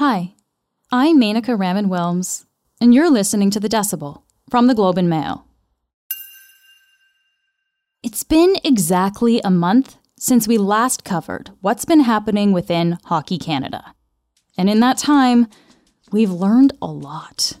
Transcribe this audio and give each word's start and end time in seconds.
Hi, 0.00 0.32
I'm 0.90 1.20
Menaka 1.20 1.60
Raman 1.60 1.90
Wilms, 1.90 2.46
and 2.80 2.94
you're 2.94 3.10
listening 3.10 3.50
to 3.50 3.60
The 3.60 3.68
Decibel 3.68 4.22
from 4.48 4.66
the 4.66 4.74
Globe 4.74 4.96
and 4.96 5.10
Mail. 5.10 5.44
It's 8.02 8.24
been 8.24 8.56
exactly 8.64 9.42
a 9.44 9.50
month 9.50 9.98
since 10.18 10.48
we 10.48 10.56
last 10.56 11.04
covered 11.04 11.50
what's 11.60 11.84
been 11.84 12.00
happening 12.00 12.52
within 12.52 12.96
Hockey 13.04 13.36
Canada. 13.36 13.94
And 14.56 14.70
in 14.70 14.80
that 14.80 14.96
time, 14.96 15.48
we've 16.10 16.30
learned 16.30 16.72
a 16.80 16.86
lot. 16.86 17.58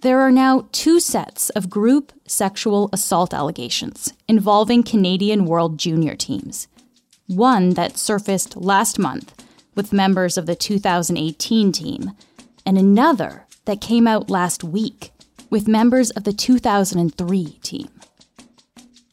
There 0.00 0.20
are 0.20 0.30
now 0.30 0.68
two 0.72 1.00
sets 1.00 1.48
of 1.48 1.70
group 1.70 2.12
sexual 2.26 2.90
assault 2.92 3.32
allegations 3.32 4.12
involving 4.28 4.82
Canadian 4.82 5.46
World 5.46 5.78
Junior 5.78 6.16
teams. 6.16 6.68
One 7.28 7.70
that 7.70 7.96
surfaced 7.96 8.58
last 8.58 8.98
month 8.98 9.45
with 9.76 9.92
members 9.92 10.36
of 10.36 10.46
the 10.46 10.56
2018 10.56 11.70
team, 11.70 12.12
and 12.64 12.76
another 12.76 13.46
that 13.66 13.80
came 13.80 14.08
out 14.08 14.30
last 14.30 14.64
week 14.64 15.12
with 15.50 15.68
members 15.68 16.10
of 16.10 16.24
the 16.24 16.32
2003 16.32 17.44
team. 17.62 17.88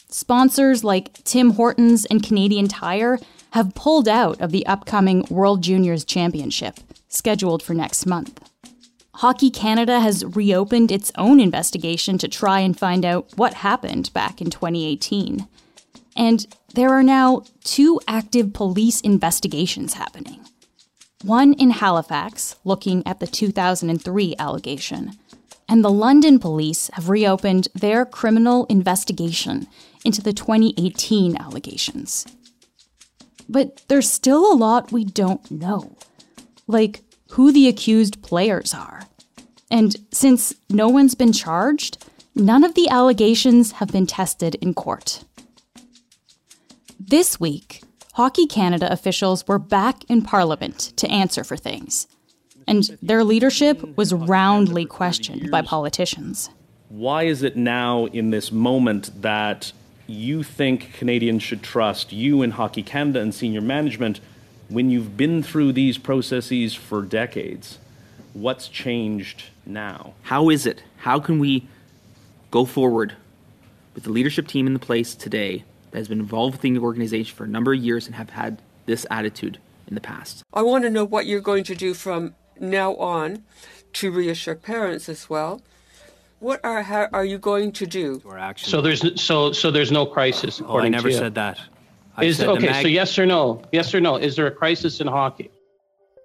Sponsors 0.10 0.84
like 0.84 1.14
Tim 1.23 1.52
Hortons 1.52 2.06
and 2.06 2.23
Canadian 2.23 2.68
Tire 2.68 3.20
have 3.52 3.76
pulled 3.76 4.08
out 4.08 4.42
of 4.42 4.52
the 4.52 4.66
upcoming 4.66 5.26
World 5.30 5.62
Juniors 5.62 6.04
Championship, 6.04 6.80
scheduled 7.08 7.62
for 7.62 7.73
next 7.73 8.06
month. 8.06 8.40
Hockey 9.16 9.52
Canada 9.52 10.00
has 10.00 10.26
reopened 10.26 10.92
its 10.92 11.12
own 11.18 11.40
investigation 11.40 12.18
to 12.18 12.28
try 12.28 12.59
and 12.62 12.78
find 12.78 13.06
out 13.06 13.28
what 13.36 13.56
happened 13.56 14.12
back 14.14 14.42
in 14.42 14.50
2018. 14.50 15.48
And 16.16 16.48
there 16.73 16.90
are 16.90 17.04
now 17.04 17.44
two 17.64 18.00
active 18.08 18.54
police 18.54 19.02
investigations 19.02 19.94
happening 19.94 20.44
one 21.23 21.54
in 21.54 21.72
Halifax, 21.72 22.55
looking 22.63 23.05
at 23.05 23.20
the 23.20 23.27
2003 23.27 24.36
allegation, 24.38 25.14
and 25.70 25.84
the 25.84 25.89
London 25.89 26.39
police 26.39 26.89
have 26.94 27.09
reopened 27.09 27.67
their 27.73 28.06
criminal 28.06 28.66
investigation 28.66 29.67
into 30.03 30.22
the 30.22 30.33
2018 30.33 31.38
allegations. 31.38 32.25
But 33.48 33.81
there's 33.88 34.09
still 34.09 34.52
a 34.52 34.56
lot 34.56 34.92
we 34.92 35.06
don't 35.06 35.50
know, 35.50 35.98
like 36.67 37.02
who 37.31 37.52
the 37.52 37.67
accused 37.67 38.22
players 38.22 38.73
are. 38.73 39.03
And 39.72 39.95
since 40.11 40.53
no 40.70 40.89
one's 40.89 41.16
been 41.16 41.33
charged, 41.33 42.05
none 42.36 42.64
of 42.64 42.76
the 42.76 42.89
allegations 42.89 43.73
have 43.73 43.89
been 43.89 44.05
tested 44.05 44.55
in 44.55 44.73
court. 44.73 45.23
This 47.00 47.39
week, 47.39 47.81
Hockey 48.14 48.45
Canada 48.45 48.92
officials 48.94 49.47
were 49.47 49.58
back 49.58 50.03
in 50.08 50.22
Parliament 50.22 50.94
to 50.97 51.09
answer 51.09 51.44
for 51.44 51.58
things, 51.58 52.08
and 52.67 52.95
their 53.02 53.23
leadership 53.23 53.97
was 53.97 54.14
roundly 54.14 54.86
questioned 54.86 55.50
by 55.50 55.64
politicians. 55.64 56.52
Why 56.89 57.23
is 57.23 57.42
it 57.42 57.58
now, 57.58 58.05
in 58.05 58.30
this 58.30 58.52
moment, 58.52 59.23
that 59.23 59.72
you 60.05 60.44
think 60.44 60.94
Canadians 60.94 61.42
should 61.42 61.64
trust 61.64 62.14
you 62.14 62.44
in 62.44 62.52
Hockey 62.52 62.83
Canada 62.83 63.20
and 63.20 63.33
senior 63.33 63.61
management 63.61 64.20
when 64.70 64.92
you've 64.92 65.17
been 65.17 65.42
through 65.42 65.72
these 65.72 65.98
processes 65.98 66.75
for 66.75 67.02
decades? 67.02 67.80
What's 68.33 68.67
changed 68.67 69.45
now? 69.66 70.14
How 70.22 70.52
is 70.52 70.67
it? 70.67 70.83
How 70.98 71.20
can 71.20 71.39
we 71.39 71.67
go 72.52 72.66
forward 72.66 73.16
with 73.95 74.03
the 74.03 74.11
leadership 74.11 74.48
team 74.48 74.67
in 74.67 74.73
the 74.73 74.80
place 74.80 75.16
today 75.16 75.64
that 75.94 75.99
has 75.99 76.08
been 76.08 76.19
involved 76.19 76.55
within 76.55 76.73
the 76.73 76.80
organization 76.80 77.36
for 77.36 77.44
a 77.44 77.47
number 77.47 77.72
of 77.72 77.80
years 77.80 78.08
and 78.08 78.16
have 78.16 78.31
had 78.31 78.59
this 78.88 79.05
attitude 79.11 79.59
in 79.88 79.94
the 79.94 80.02
past. 80.02 80.44
I 80.52 80.63
want 80.63 80.83
to 80.86 80.89
know 80.89 81.05
what 81.05 81.27
you're 81.27 81.39
going 81.39 81.63
to 81.66 81.75
do 81.75 81.94
from 81.94 82.33
now 82.59 82.95
on 82.95 83.44
to 83.94 84.11
reassure 84.11 84.55
parents 84.55 85.08
as 85.08 85.30
well. 85.30 85.61
What 86.39 86.59
are 86.66 86.81
how 86.81 87.08
are 87.14 87.23
you 87.23 87.38
going 87.38 87.71
to 87.73 87.86
do? 87.86 88.21
So 88.58 88.81
there's 88.81 89.21
so 89.21 89.53
so 89.53 89.70
there's 89.70 89.92
no 89.92 90.05
crisis. 90.05 90.61
Oh, 90.65 90.80
I 90.80 90.89
never 90.89 91.11
said 91.11 91.36
that. 91.36 91.59
I 92.17 92.26
is 92.26 92.37
said 92.37 92.49
okay? 92.49 92.65
mag- 92.65 92.82
so 92.82 92.87
yes 92.87 93.17
or 93.17 93.26
no? 93.26 93.61
Yes 93.71 93.93
or 93.93 94.02
no? 94.02 94.17
Is 94.17 94.36
there 94.36 94.48
a 94.48 94.52
crisis 94.52 94.99
in 94.99 95.08
hockey? 95.08 95.52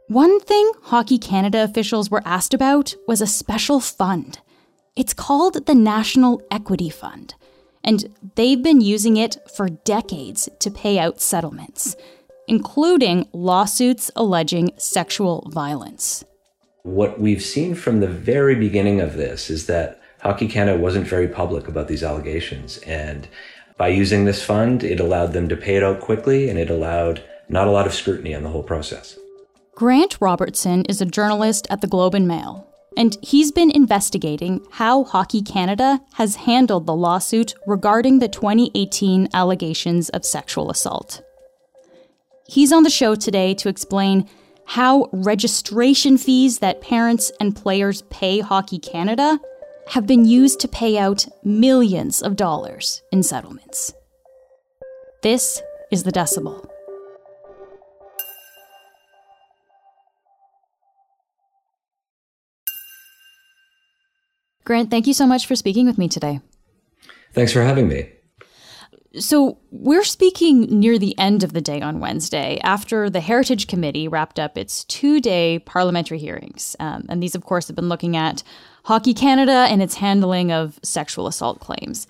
One 0.09 0.41
thing 0.41 0.73
Hockey 0.85 1.19
Canada 1.19 1.63
officials 1.63 2.11
were 2.11 2.23
asked 2.25 2.55
about 2.55 2.95
was 3.07 3.21
a 3.21 3.27
special 3.27 3.81
fund. 3.81 4.41
It's 4.97 5.13
called 5.13 5.67
the 5.67 5.75
National 5.75 6.43
Equity 6.51 6.89
Fund 6.89 7.35
and 7.89 8.15
they've 8.35 8.63
been 8.63 8.83
using 8.83 9.17
it 9.17 9.39
for 9.57 9.71
decades 9.71 10.47
to 10.59 10.71
pay 10.71 10.99
out 10.99 11.23
settlements, 11.23 11.97
including 12.47 13.27
lawsuits 13.33 14.11
alleging 14.15 14.73
sexual 14.77 15.49
violence. 15.51 16.23
What 16.83 17.19
we've 17.19 17.43
seen 17.43 17.75
from 17.75 18.01
the 18.01 18.07
very 18.07 18.55
beginning 18.55 19.01
of 19.01 19.15
this 19.15 19.49
is 19.49 19.69
that 19.69 20.03
Hockey 20.21 20.49
Canada 20.49 20.79
wasn't 20.79 21.07
very 21.07 21.29
public 21.29 21.67
about 21.67 21.89
these 21.89 22.03
allegations. 22.03 22.77
And 22.79 23.27
by 23.79 23.89
using 23.89 24.27
this 24.27 24.45
fund, 24.45 24.85
it 24.85 25.01
allowed 25.01 25.33
them 25.33 25.49
to 25.49 25.57
pay 25.57 25.77
it 25.77 25.83
out 25.83 26.01
quickly 26.01 26.51
and 26.51 26.59
it 26.59 26.69
allowed 26.69 27.23
not 27.49 27.69
a 27.69 27.71
lot 27.71 27.87
of 27.87 27.95
scrutiny 27.95 28.35
on 28.35 28.43
the 28.43 28.51
whole 28.51 28.63
process. 28.63 29.19
Grant 29.75 30.19
Robertson 30.21 30.85
is 30.85 31.01
a 31.01 31.07
journalist 31.07 31.67
at 31.71 31.81
the 31.81 31.87
Globe 31.87 32.15
and 32.15 32.29
Mail 32.29 32.68
and 32.99 33.17
he's 33.23 33.53
been 33.53 33.71
investigating 33.71 34.67
how 34.73 35.05
Hockey 35.05 35.41
Canada 35.41 36.01
has 36.15 36.35
handled 36.35 36.85
the 36.85 36.95
lawsuit 36.97 37.55
regarding 37.65 38.19
the 38.19 38.29
2018 38.29 39.29
allegations 39.33 40.09
of 40.11 40.25
sexual 40.25 40.69
assault. 40.69 41.23
He's 42.49 42.73
on 42.73 42.83
the 42.83 42.91
show 42.91 43.15
today 43.15 43.55
to 43.55 43.69
explain 43.69 44.29
how 44.67 45.09
registration 45.13 46.19
fees 46.19 46.59
that 46.59 46.81
parents 46.81 47.31
and 47.41 47.55
players 47.55 48.03
pay 48.11 48.41
Hockey 48.41 48.81
Canada 48.81 49.39
have 49.91 50.07
been 50.07 50.25
used 50.25 50.59
to 50.61 50.69
pay 50.69 50.99
out 50.99 51.27
millions 51.45 52.21
of 52.21 52.35
dollars 52.35 53.03
in 53.13 53.23
settlements. 53.23 53.95
This 55.23 55.63
is 55.93 56.03
the 56.03 56.13
Decibel. 56.13 56.69
Grant, 64.69 64.91
thank 64.91 65.07
you 65.07 65.15
so 65.15 65.27
much 65.27 65.47
for 65.47 65.57
speaking 65.57 65.87
with 65.87 65.97
me 65.97 66.09
today. 66.09 66.43
Thanks 67.33 67.55
for 67.55 67.63
having 67.63 67.89
me. 67.89 68.11
So, 69.19 69.57
we're 69.71 70.05
speaking 70.05 70.65
near 70.79 70.99
the 70.99 71.19
end 71.19 71.43
of 71.43 71.55
the 71.55 71.63
day 71.63 71.81
on 71.81 72.01
Wednesday 72.01 72.61
after 72.63 73.09
the 73.09 73.21
Heritage 73.21 73.67
Committee 73.67 74.09
wrapped 74.09 74.39
up 74.39 74.59
its 74.59 74.85
two 74.85 75.23
day 75.23 75.61
parliamentary 75.61 76.19
hearings. 76.19 76.77
Um, 76.81 77.07
and 77.09 77.23
these, 77.23 77.35
of 77.35 77.47
course, 77.47 77.67
have 77.69 77.77
been 77.77 77.89
looking 77.89 78.15
at 78.15 78.43
Hockey 78.85 79.15
Canada 79.15 79.67
and 79.71 79.83
its 79.83 79.95
handling 79.95 80.53
of 80.53 80.79
sexual 80.83 81.27
assault 81.27 81.61
claims. 81.61 82.07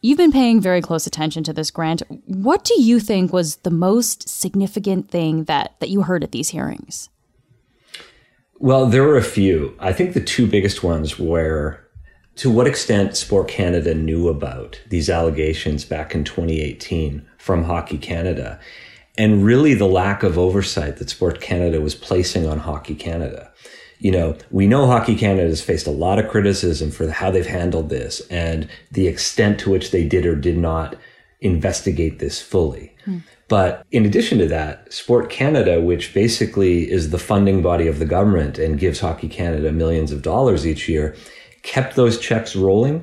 You've 0.00 0.16
been 0.16 0.30
paying 0.30 0.60
very 0.60 0.82
close 0.82 1.08
attention 1.08 1.42
to 1.42 1.52
this, 1.52 1.72
Grant. 1.72 2.02
What 2.26 2.62
do 2.62 2.80
you 2.80 3.00
think 3.00 3.32
was 3.32 3.56
the 3.56 3.70
most 3.70 4.28
significant 4.28 5.10
thing 5.10 5.44
that, 5.44 5.74
that 5.80 5.88
you 5.88 6.02
heard 6.02 6.22
at 6.22 6.30
these 6.30 6.50
hearings? 6.50 7.08
Well, 8.60 8.86
there 8.86 9.02
were 9.02 9.18
a 9.18 9.24
few. 9.24 9.76
I 9.80 9.92
think 9.92 10.14
the 10.14 10.20
two 10.20 10.46
biggest 10.46 10.84
ones 10.84 11.18
were 11.18 11.80
to 12.36 12.50
what 12.50 12.66
extent 12.66 13.16
Sport 13.16 13.48
Canada 13.48 13.94
knew 13.94 14.28
about 14.28 14.80
these 14.88 15.08
allegations 15.08 15.84
back 15.84 16.14
in 16.14 16.22
2018 16.22 17.26
from 17.38 17.64
Hockey 17.64 17.98
Canada, 17.98 18.60
and 19.18 19.44
really 19.44 19.74
the 19.74 19.86
lack 19.86 20.22
of 20.22 20.38
oversight 20.38 20.98
that 20.98 21.10
Sport 21.10 21.40
Canada 21.40 21.80
was 21.80 21.94
placing 21.94 22.46
on 22.46 22.58
Hockey 22.58 22.94
Canada. 22.94 23.50
You 23.98 24.12
know, 24.12 24.36
we 24.50 24.66
know 24.66 24.86
Hockey 24.86 25.16
Canada 25.16 25.48
has 25.48 25.62
faced 25.62 25.86
a 25.86 25.90
lot 25.90 26.18
of 26.18 26.28
criticism 26.28 26.90
for 26.90 27.08
how 27.10 27.30
they've 27.30 27.46
handled 27.46 27.88
this 27.88 28.20
and 28.28 28.68
the 28.92 29.06
extent 29.08 29.58
to 29.60 29.70
which 29.70 29.90
they 29.90 30.06
did 30.06 30.26
or 30.26 30.36
did 30.36 30.58
not 30.58 30.96
investigate 31.40 32.18
this 32.18 32.42
fully. 32.42 32.94
Hmm. 33.06 33.18
But 33.48 33.86
in 33.92 34.04
addition 34.04 34.38
to 34.38 34.48
that, 34.48 34.92
Sport 34.92 35.30
Canada, 35.30 35.80
which 35.80 36.12
basically 36.12 36.90
is 36.90 37.10
the 37.10 37.18
funding 37.18 37.62
body 37.62 37.86
of 37.86 37.98
the 37.98 38.04
government 38.04 38.58
and 38.58 38.78
gives 38.78 39.00
Hockey 39.00 39.28
Canada 39.28 39.72
millions 39.72 40.12
of 40.12 40.20
dollars 40.20 40.66
each 40.66 40.88
year, 40.88 41.16
kept 41.66 41.96
those 41.96 42.18
checks 42.18 42.54
rolling 42.54 43.02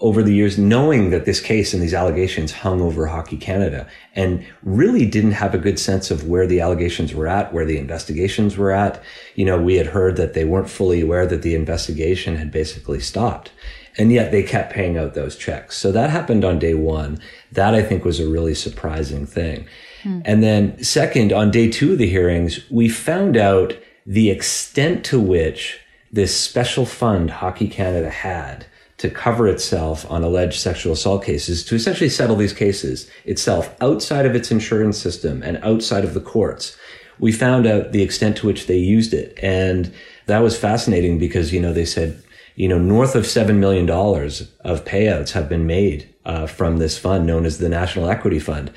over 0.00 0.22
the 0.22 0.34
years, 0.34 0.58
knowing 0.58 1.10
that 1.10 1.24
this 1.24 1.40
case 1.40 1.72
and 1.72 1.80
these 1.80 1.94
allegations 1.94 2.50
hung 2.50 2.80
over 2.80 3.06
Hockey 3.06 3.36
Canada 3.36 3.86
and 4.16 4.44
really 4.64 5.06
didn't 5.06 5.32
have 5.32 5.54
a 5.54 5.58
good 5.58 5.78
sense 5.78 6.10
of 6.10 6.28
where 6.28 6.46
the 6.46 6.60
allegations 6.60 7.14
were 7.14 7.28
at, 7.28 7.52
where 7.52 7.64
the 7.64 7.78
investigations 7.78 8.56
were 8.56 8.72
at. 8.72 9.00
You 9.36 9.44
know, 9.44 9.62
we 9.62 9.76
had 9.76 9.86
heard 9.86 10.16
that 10.16 10.34
they 10.34 10.44
weren't 10.44 10.68
fully 10.68 11.00
aware 11.00 11.24
that 11.26 11.42
the 11.42 11.54
investigation 11.54 12.36
had 12.36 12.50
basically 12.50 12.98
stopped. 12.98 13.52
And 13.96 14.12
yet 14.12 14.32
they 14.32 14.42
kept 14.42 14.72
paying 14.72 14.98
out 14.98 15.14
those 15.14 15.36
checks. 15.36 15.78
So 15.78 15.92
that 15.92 16.10
happened 16.10 16.44
on 16.44 16.58
day 16.58 16.74
one. 16.74 17.20
That 17.52 17.74
I 17.74 17.82
think 17.82 18.04
was 18.04 18.18
a 18.18 18.28
really 18.28 18.54
surprising 18.54 19.24
thing. 19.24 19.68
Hmm. 20.02 20.20
And 20.24 20.42
then 20.42 20.82
second, 20.82 21.32
on 21.32 21.52
day 21.52 21.70
two 21.70 21.92
of 21.92 21.98
the 21.98 22.10
hearings, 22.10 22.68
we 22.72 22.88
found 22.88 23.36
out 23.36 23.78
the 24.04 24.30
extent 24.30 25.04
to 25.06 25.20
which 25.20 25.78
this 26.14 26.38
special 26.38 26.86
fund 26.86 27.30
Hockey 27.30 27.68
Canada 27.68 28.10
had 28.10 28.66
to 28.98 29.10
cover 29.10 29.48
itself 29.48 30.08
on 30.10 30.22
alleged 30.22 30.60
sexual 30.60 30.92
assault 30.92 31.24
cases 31.24 31.64
to 31.64 31.74
essentially 31.74 32.08
settle 32.08 32.36
these 32.36 32.52
cases 32.52 33.10
itself 33.24 33.74
outside 33.80 34.24
of 34.24 34.36
its 34.36 34.50
insurance 34.50 34.96
system 34.96 35.42
and 35.42 35.58
outside 35.58 36.04
of 36.04 36.14
the 36.14 36.20
courts 36.20 36.76
we 37.18 37.32
found 37.32 37.66
out 37.66 37.92
the 37.92 38.02
extent 38.02 38.36
to 38.38 38.46
which 38.46 38.66
they 38.66 38.78
used 38.78 39.14
it. 39.14 39.38
And 39.42 39.92
that 40.26 40.40
was 40.40 40.58
fascinating 40.58 41.18
because, 41.18 41.52
you 41.52 41.60
know, 41.60 41.72
they 41.72 41.84
said, 41.84 42.22
you 42.56 42.68
know, 42.68 42.78
north 42.78 43.14
of 43.14 43.24
$7 43.24 43.56
million 43.56 43.88
of 43.88 44.84
payouts 44.84 45.32
have 45.32 45.48
been 45.48 45.66
made 45.66 46.08
uh, 46.24 46.46
from 46.46 46.78
this 46.78 46.98
fund 46.98 47.26
known 47.26 47.44
as 47.44 47.58
the 47.58 47.68
National 47.68 48.08
Equity 48.08 48.38
Fund. 48.38 48.72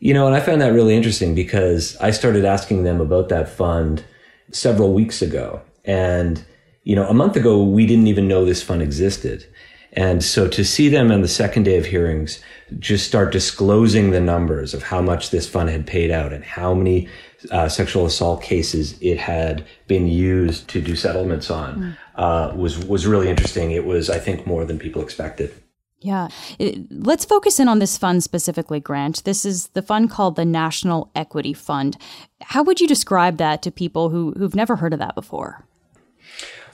You 0.00 0.12
know, 0.12 0.26
and 0.26 0.36
I 0.36 0.40
found 0.40 0.60
that 0.60 0.72
really 0.72 0.96
interesting 0.96 1.34
because 1.34 1.96
I 1.96 2.10
started 2.10 2.44
asking 2.44 2.84
them 2.84 3.00
about 3.00 3.28
that 3.30 3.48
fund 3.48 4.04
several 4.50 4.92
weeks 4.92 5.22
ago. 5.22 5.62
And, 5.84 6.44
you 6.84 6.94
know, 6.94 7.08
a 7.08 7.14
month 7.14 7.36
ago, 7.36 7.62
we 7.62 7.86
didn't 7.86 8.06
even 8.06 8.28
know 8.28 8.44
this 8.44 8.62
fund 8.62 8.82
existed. 8.82 9.46
And 9.94 10.24
so 10.24 10.48
to 10.48 10.64
see 10.64 10.88
them 10.88 11.10
on 11.10 11.22
the 11.22 11.28
second 11.28 11.62
day 11.62 11.78
of 11.78 11.86
hearings 11.86 12.40
just 12.78 13.06
start 13.06 13.32
disclosing 13.32 14.10
the 14.10 14.20
numbers 14.20 14.74
of 14.74 14.82
how 14.82 15.00
much 15.00 15.30
this 15.30 15.48
fund 15.48 15.70
had 15.70 15.86
paid 15.86 16.10
out 16.10 16.32
and 16.32 16.44
how 16.44 16.74
many 16.74 17.08
uh, 17.50 17.68
sexual 17.68 18.04
assault 18.04 18.42
cases 18.42 18.98
it 19.00 19.18
had 19.18 19.64
been 19.86 20.08
used 20.08 20.66
to 20.68 20.80
do 20.80 20.96
settlements 20.96 21.50
on 21.50 21.76
mm. 21.76 21.96
uh, 22.16 22.54
was 22.56 22.78
was 22.86 23.06
really 23.06 23.28
interesting. 23.28 23.70
It 23.70 23.84
was, 23.84 24.10
I 24.10 24.18
think, 24.18 24.46
more 24.46 24.64
than 24.64 24.78
people 24.78 25.02
expected. 25.02 25.54
Yeah. 26.00 26.28
It, 26.58 26.86
let's 26.90 27.24
focus 27.24 27.58
in 27.58 27.68
on 27.68 27.78
this 27.78 27.96
fund 27.96 28.22
specifically, 28.22 28.80
Grant. 28.80 29.24
This 29.24 29.46
is 29.46 29.68
the 29.68 29.82
fund 29.82 30.10
called 30.10 30.36
the 30.36 30.44
National 30.44 31.10
Equity 31.14 31.54
Fund. 31.54 31.96
How 32.42 32.62
would 32.62 32.80
you 32.80 32.88
describe 32.88 33.38
that 33.38 33.62
to 33.62 33.70
people 33.70 34.10
who, 34.10 34.32
who've 34.36 34.54
never 34.54 34.76
heard 34.76 34.92
of 34.92 34.98
that 34.98 35.14
before? 35.14 35.66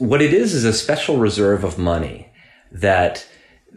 What 0.00 0.22
it 0.22 0.32
is 0.32 0.54
is 0.54 0.64
a 0.64 0.72
special 0.72 1.18
reserve 1.18 1.62
of 1.62 1.76
money 1.76 2.32
that 2.72 3.26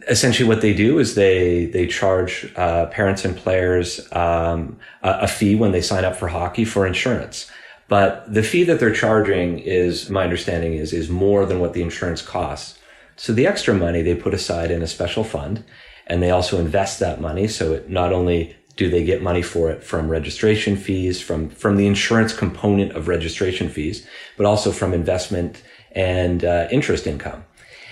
essentially 0.07 0.47
what 0.47 0.61
they 0.61 0.73
do 0.73 0.97
is 0.97 1.15
they 1.15 1.65
they 1.65 1.85
charge 1.85 2.49
uh, 2.55 2.85
parents 2.85 3.25
and 3.25 3.35
players 3.35 3.99
um, 4.13 4.79
a, 5.01 5.19
a, 5.23 5.27
fee 5.27 5.55
when 5.55 5.73
they 5.73 5.81
sign 5.81 6.05
up 6.05 6.15
for 6.15 6.29
hockey 6.29 6.63
for 6.63 6.87
insurance. 6.87 7.51
But 7.89 8.33
the 8.33 8.41
fee 8.41 8.63
that 8.63 8.79
they're 8.79 8.93
charging 8.93 9.59
is, 9.59 10.09
my 10.09 10.23
understanding 10.23 10.75
is, 10.75 10.93
is 10.93 11.09
more 11.09 11.45
than 11.45 11.59
what 11.59 11.73
the 11.73 11.81
insurance 11.81 12.21
costs. 12.21 12.79
So 13.17 13.33
the 13.33 13.45
extra 13.45 13.73
money 13.73 14.01
they 14.01 14.15
put 14.15 14.33
aside 14.33 14.71
in 14.71 14.81
a 14.81 14.87
special 14.87 15.25
fund, 15.25 15.65
and 16.07 16.23
they 16.23 16.31
also 16.31 16.57
invest 16.57 17.01
that 17.01 17.19
money. 17.19 17.49
So 17.49 17.73
it 17.73 17.89
not 17.89 18.13
only 18.13 18.55
do 18.77 18.89
they 18.89 19.03
get 19.03 19.21
money 19.21 19.41
for 19.41 19.69
it 19.69 19.83
from 19.83 20.07
registration 20.07 20.77
fees, 20.77 21.21
from 21.21 21.49
from 21.49 21.75
the 21.75 21.85
insurance 21.85 22.31
component 22.31 22.93
of 22.93 23.09
registration 23.09 23.67
fees, 23.67 24.07
but 24.37 24.45
also 24.45 24.71
from 24.71 24.93
investment 24.93 25.61
and 25.93 26.43
uh, 26.43 26.67
interest 26.71 27.07
income. 27.07 27.45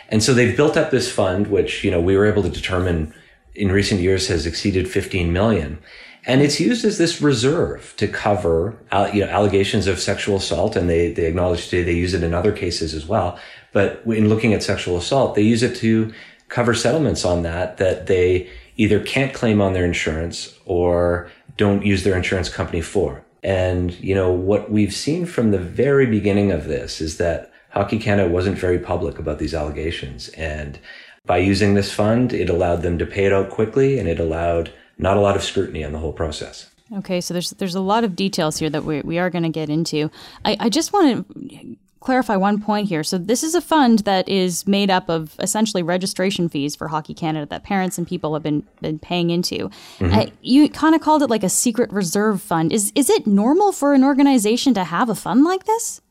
And 0.09 0.21
so 0.21 0.33
they've 0.33 0.55
built 0.55 0.75
up 0.75 0.91
this 0.91 1.11
fund, 1.11 1.47
which, 1.47 1.83
you 1.83 1.91
know, 1.91 2.01
we 2.01 2.17
were 2.17 2.25
able 2.25 2.43
to 2.43 2.49
determine 2.49 3.13
in 3.55 3.71
recent 3.71 4.01
years 4.01 4.27
has 4.27 4.45
exceeded 4.45 4.89
15 4.89 5.31
million. 5.31 5.79
And 6.25 6.41
it's 6.41 6.59
used 6.59 6.85
as 6.85 6.97
this 6.97 7.21
reserve 7.21 7.93
to 7.97 8.07
cover, 8.07 8.77
you 9.13 9.25
know, 9.25 9.31
allegations 9.31 9.87
of 9.87 9.99
sexual 9.99 10.35
assault. 10.35 10.75
And 10.75 10.89
they, 10.89 11.11
they 11.11 11.25
acknowledge 11.25 11.65
today 11.69 11.83
they 11.83 11.93
use 11.93 12.13
it 12.13 12.23
in 12.23 12.33
other 12.33 12.51
cases 12.51 12.93
as 12.93 13.07
well. 13.07 13.39
But 13.71 14.03
in 14.05 14.29
looking 14.29 14.53
at 14.53 14.61
sexual 14.61 14.97
assault, 14.97 15.35
they 15.35 15.41
use 15.41 15.63
it 15.63 15.75
to 15.77 16.13
cover 16.49 16.73
settlements 16.73 17.25
on 17.25 17.43
that, 17.43 17.77
that 17.77 18.07
they 18.07 18.49
either 18.77 18.99
can't 18.99 19.33
claim 19.33 19.61
on 19.61 19.73
their 19.73 19.85
insurance 19.85 20.57
or 20.65 21.29
don't 21.57 21.85
use 21.85 22.03
their 22.03 22.17
insurance 22.17 22.49
company 22.49 22.81
for. 22.81 23.23
And, 23.43 23.91
you 23.99 24.13
know, 24.13 24.31
what 24.31 24.69
we've 24.69 24.93
seen 24.93 25.25
from 25.25 25.51
the 25.51 25.57
very 25.57 26.05
beginning 26.05 26.51
of 26.51 26.65
this 26.65 27.01
is 27.01 27.17
that 27.17 27.50
Hockey 27.71 27.99
Canada 27.99 28.29
wasn't 28.29 28.57
very 28.57 28.79
public 28.79 29.19
about 29.19 29.39
these 29.39 29.53
allegations. 29.53 30.29
And 30.29 30.79
by 31.25 31.37
using 31.37 31.73
this 31.73 31.91
fund, 31.91 32.33
it 32.33 32.49
allowed 32.49 32.81
them 32.81 32.97
to 32.97 33.05
pay 33.05 33.25
it 33.25 33.33
out 33.33 33.49
quickly 33.49 33.99
and 33.99 34.07
it 34.07 34.19
allowed 34.19 34.71
not 34.97 35.17
a 35.17 35.21
lot 35.21 35.35
of 35.35 35.43
scrutiny 35.43 35.83
on 35.83 35.93
the 35.93 35.99
whole 35.99 36.13
process. 36.13 36.69
Okay, 36.93 37.21
so 37.21 37.33
there's 37.33 37.51
there's 37.51 37.75
a 37.75 37.81
lot 37.81 38.03
of 38.03 38.17
details 38.17 38.57
here 38.57 38.69
that 38.69 38.83
we, 38.83 39.01
we 39.01 39.17
are 39.17 39.29
going 39.29 39.43
to 39.43 39.49
get 39.49 39.69
into. 39.69 40.11
I, 40.43 40.57
I 40.59 40.69
just 40.69 40.91
want 40.91 41.25
to 41.25 41.77
clarify 42.01 42.35
one 42.35 42.61
point 42.61 42.89
here. 42.89 43.03
So 43.03 43.17
this 43.17 43.43
is 43.43 43.55
a 43.55 43.61
fund 43.61 43.99
that 43.99 44.27
is 44.27 44.67
made 44.67 44.89
up 44.89 45.07
of 45.07 45.35
essentially 45.39 45.83
registration 45.83 46.49
fees 46.49 46.75
for 46.75 46.89
Hockey 46.89 47.13
Canada 47.13 47.45
that 47.45 47.63
parents 47.63 47.97
and 47.97 48.05
people 48.05 48.33
have 48.33 48.43
been 48.43 48.67
been 48.81 48.99
paying 48.99 49.29
into. 49.29 49.69
Mm-hmm. 49.99 50.13
Uh, 50.13 50.25
you 50.41 50.67
kind 50.69 50.93
of 50.93 51.01
called 51.01 51.23
it 51.23 51.29
like 51.29 51.43
a 51.43 51.49
secret 51.49 51.91
reserve 51.93 52.41
fund. 52.41 52.73
Is 52.73 52.91
is 52.93 53.09
it 53.09 53.25
normal 53.25 53.71
for 53.71 53.93
an 53.93 54.03
organization 54.03 54.73
to 54.73 54.83
have 54.83 55.09
a 55.09 55.15
fund 55.15 55.45
like 55.45 55.63
this? 55.63 56.01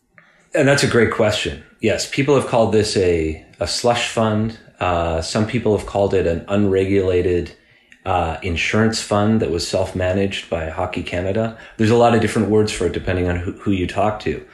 And 0.55 0.67
that's 0.67 0.83
a 0.83 0.89
great 0.89 1.13
question. 1.13 1.63
Yes, 1.81 2.09
people 2.11 2.35
have 2.35 2.49
called 2.49 2.73
this 2.73 2.97
a, 2.97 3.45
a 3.61 3.69
slush 3.69 4.09
fund. 4.09 4.59
Uh, 4.81 5.23
some 5.23 5.47
people 5.47 5.77
have 5.77 5.87
called 5.87 6.13
it 6.13 6.27
an 6.27 6.45
unregulated 6.49 7.55
uh, 8.05 8.39
insurance 8.43 9.01
fund 9.01 9.41
that 9.41 9.51
was 9.51 9.67
self 9.67 9.95
managed 9.95 10.51
by 10.51 10.69
Hockey 10.69 11.03
Canada. 11.03 11.57
There's 11.77 11.91
a 11.91 11.97
lot 11.97 12.15
of 12.15 12.21
different 12.21 12.49
words 12.49 12.73
for 12.73 12.87
it 12.87 12.93
depending 12.93 13.29
on 13.29 13.37
who, 13.37 13.53
who 13.53 13.71
you 13.71 13.87
talk 13.87 14.21
to. 14.21 14.45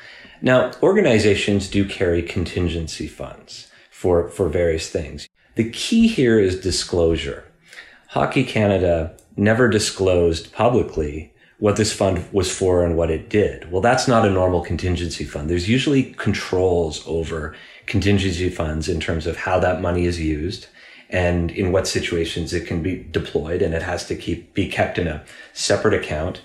Now, 0.42 0.72
organizations 0.82 1.68
do 1.68 1.84
carry 1.84 2.22
contingency 2.22 3.06
funds 3.06 3.68
for, 3.90 4.28
for 4.28 4.48
various 4.48 4.90
things. 4.90 5.28
The 5.54 5.70
key 5.70 6.08
here 6.08 6.38
is 6.38 6.60
disclosure. 6.60 7.44
Hockey 8.08 8.44
Canada 8.44 9.16
never 9.36 9.68
disclosed 9.68 10.52
publicly 10.52 11.32
what 11.58 11.76
this 11.76 11.92
fund 11.92 12.24
was 12.32 12.54
for 12.54 12.84
and 12.84 12.96
what 12.96 13.10
it 13.10 13.28
did. 13.28 13.70
Well, 13.70 13.80
that's 13.80 14.06
not 14.06 14.26
a 14.26 14.30
normal 14.30 14.60
contingency 14.62 15.24
fund. 15.24 15.48
There's 15.48 15.68
usually 15.68 16.12
controls 16.14 17.02
over 17.06 17.54
contingency 17.86 18.50
funds 18.50 18.88
in 18.88 19.00
terms 19.00 19.26
of 19.26 19.38
how 19.38 19.58
that 19.60 19.80
money 19.80 20.04
is 20.04 20.20
used 20.20 20.66
and 21.08 21.50
in 21.50 21.72
what 21.72 21.86
situations 21.86 22.52
it 22.52 22.66
can 22.66 22.82
be 22.82 23.06
deployed 23.10 23.62
and 23.62 23.72
it 23.74 23.82
has 23.82 24.06
to 24.08 24.16
keep 24.16 24.52
be 24.54 24.68
kept 24.68 24.98
in 24.98 25.06
a 25.06 25.24
separate 25.52 25.94
account. 25.94 26.42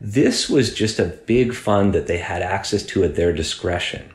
This 0.00 0.48
was 0.48 0.72
just 0.72 0.98
a 0.98 1.18
big 1.26 1.52
fund 1.52 1.92
that 1.92 2.06
they 2.06 2.18
had 2.18 2.40
access 2.40 2.84
to 2.84 3.04
at 3.04 3.16
their 3.16 3.32
discretion. 3.32 4.12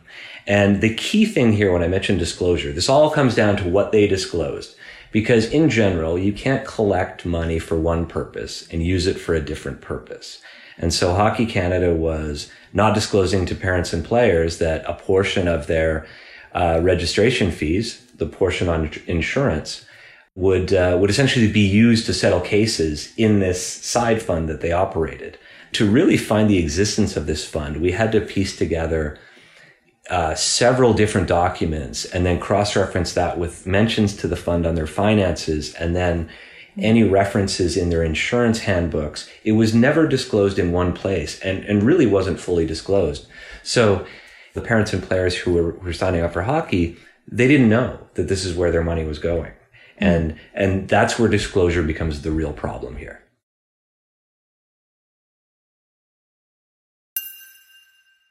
And 0.48 0.82
the 0.82 0.96
key 0.96 1.26
thing 1.26 1.54
here 1.54 1.72
when 1.72 1.84
I 1.84 1.88
mentioned 1.88 2.20
disclosure, 2.20 2.72
this 2.72 2.90
all 2.90 3.10
comes 3.12 3.36
down 3.36 3.58
to 3.58 3.70
what 3.70 3.92
they 3.92 4.08
disclosed. 4.08 4.76
Because 5.14 5.46
in 5.46 5.70
general, 5.70 6.20
you 6.20 6.34
can't 6.34 6.68
collect 6.68 7.26
money 7.26 7.60
for 7.60 7.80
one 7.80 8.06
purpose 8.06 8.68
and 8.70 8.84
use 8.84 9.08
it 9.08 9.18
for 9.18 9.34
a 9.34 9.46
different 9.46 9.80
purpose. 9.80 10.42
And 10.78 10.94
so 10.94 11.14
Hockey 11.14 11.46
Canada 11.46 11.94
was 11.94 12.52
not 12.74 12.96
disclosing 12.96 13.46
to 13.46 13.56
parents 13.56 13.94
and 13.94 14.04
players 14.04 14.58
that 14.58 14.84
a 14.86 14.96
portion 14.96 15.48
of 15.48 15.68
their 15.68 16.06
uh, 16.54 16.80
registration 16.84 17.52
fees, 17.52 18.06
the 18.18 18.26
portion 18.26 18.68
on 18.68 18.92
insurance, 19.08 19.86
would 20.36 20.74
uh, 20.74 20.98
would 21.00 21.12
essentially 21.12 21.52
be 21.52 21.68
used 21.86 22.08
to 22.08 22.14
settle 22.14 22.42
cases 22.42 23.14
in 23.18 23.40
this 23.40 23.64
side 23.64 24.22
fund 24.22 24.50
that 24.50 24.62
they 24.62 24.72
operated. 24.72 25.38
To 25.74 25.90
really 25.90 26.18
find 26.18 26.50
the 26.50 26.58
existence 26.58 27.16
of 27.16 27.28
this 27.28 27.46
fund, 27.46 27.82
we 27.82 27.92
had 27.92 28.12
to 28.14 28.22
piece 28.22 28.56
together 28.56 29.20
uh, 30.10 30.36
several 30.36 30.94
different 30.94 31.28
documents 31.28 32.06
and 32.06 32.26
then 32.26 32.40
cross 32.40 32.76
reference 32.76 33.14
that 33.14 33.38
with 33.38 33.66
mentions 33.66 34.16
to 34.18 34.28
the 34.28 34.36
fund 34.36 34.66
on 34.66 34.76
their 34.76 34.88
finances 34.88 35.74
and 35.76 35.96
then 35.96 36.30
any 36.78 37.04
references 37.04 37.78
in 37.78 37.90
their 37.90 38.04
insurance 38.04 38.60
handbooks. 38.60 39.30
It 39.44 39.54
was 39.54 39.74
never 39.74 40.08
disclosed 40.08 40.60
in 40.60 40.72
one 40.72 40.94
place 40.94 41.40
and, 41.42 41.64
and 41.66 41.84
really 41.84 42.08
wasn't 42.08 42.40
fully 42.40 42.66
disclosed. 42.66 43.28
So 43.62 44.06
the 44.54 44.62
parents 44.62 44.94
and 44.94 45.02
players 45.02 45.36
who 45.36 45.54
were, 45.54 45.72
were 45.74 45.94
signing 45.94 46.22
up 46.22 46.34
for 46.34 46.42
hockey, 46.42 46.98
they 47.28 47.48
didn't 47.48 47.70
know 47.70 48.00
that 48.16 48.28
this 48.28 48.44
is 48.44 48.56
where 48.56 48.72
their 48.72 48.84
money 48.84 49.06
was 49.06 49.20
going. 49.20 49.52
And, 49.98 50.40
and 50.54 50.90
that's 50.90 51.18
where 51.18 51.30
disclosure 51.30 51.84
becomes 51.84 52.24
the 52.24 52.32
real 52.32 52.54
problem 52.54 52.98
here. 52.98 53.23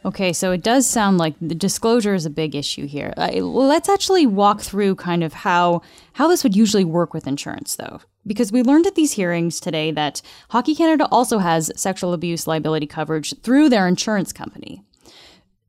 Okay, 0.05 0.33
so 0.33 0.51
it 0.51 0.63
does 0.63 0.87
sound 0.87 1.19
like 1.19 1.35
the 1.41 1.55
disclosure 1.55 2.15
is 2.15 2.27
a 2.27 2.31
big 2.31 2.57
issue 2.57 2.87
here. 2.87 3.15
Uh, 3.17 3.31
let's 3.35 3.89
actually 3.89 4.27
walk 4.27 4.61
through 4.61 4.97
kind 4.97 5.23
of 5.23 5.33
how 5.33 5.83
how 6.15 6.27
this 6.27 6.43
would 6.43 6.57
usually 6.57 6.85
work 6.85 7.15
with 7.15 7.29
insurance, 7.29 7.77
though, 7.77 8.01
because 8.27 8.51
we 8.51 8.63
learned 8.65 8.87
at 8.87 8.97
these 8.97 9.13
hearings 9.13 9.61
today 9.61 9.93
that 9.93 10.21
Hockey 10.51 10.75
Canada 10.75 11.07
also 11.13 11.39
has 11.39 11.71
sexual 11.77 12.13
abuse 12.13 12.49
liability 12.49 12.87
coverage 12.87 13.33
through 13.43 13.69
their 13.69 13.87
insurance 13.87 14.33
company. 14.33 14.83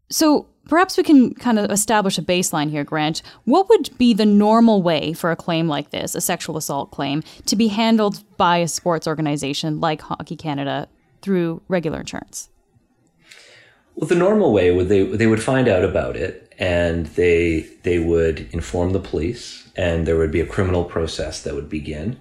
So 0.10 0.48
perhaps 0.68 0.98
we 0.98 1.04
can 1.04 1.36
kind 1.36 1.60
of 1.60 1.70
establish 1.70 2.18
a 2.18 2.24
baseline 2.24 2.72
here, 2.72 2.84
Grant. 2.84 3.22
What 3.46 3.70
would 3.70 3.96
be 4.00 4.16
the 4.16 4.26
normal 4.26 4.82
way 4.82 5.14
for 5.14 5.30
a 5.32 5.36
claim 5.36 5.68
like 5.68 5.92
this, 5.92 6.16
a 6.16 6.22
sexual 6.22 6.58
assault 6.58 6.90
claim, 6.90 7.22
to 7.46 7.56
be 7.56 7.68
handled 7.68 8.24
by 8.38 8.58
a 8.58 8.68
sports 8.68 9.08
organization 9.08 9.80
like 9.80 10.02
Hockey 10.02 10.36
Canada 10.36 10.88
through 11.22 11.62
regular 11.68 12.00
insurance? 12.00 12.50
Well, 13.96 14.08
the 14.08 14.16
normal 14.16 14.52
way 14.52 14.72
would 14.72 14.90
they 14.90 15.04
they 15.04 15.28
would 15.28 15.44
find 15.44 15.68
out 15.68 15.84
about 15.84 16.16
it 16.16 16.54
and 16.58 17.06
they 17.08 17.62
they 17.84 18.00
would 18.00 18.48
inform 18.52 18.92
the 18.92 19.00
police 19.00 19.70
and 19.76 20.08
there 20.08 20.18
would 20.18 20.32
be 20.32 20.42
a 20.42 20.46
criminal 20.46 20.84
process 20.84 21.42
that 21.44 21.56
would 21.56 21.70
begin. 21.70 22.20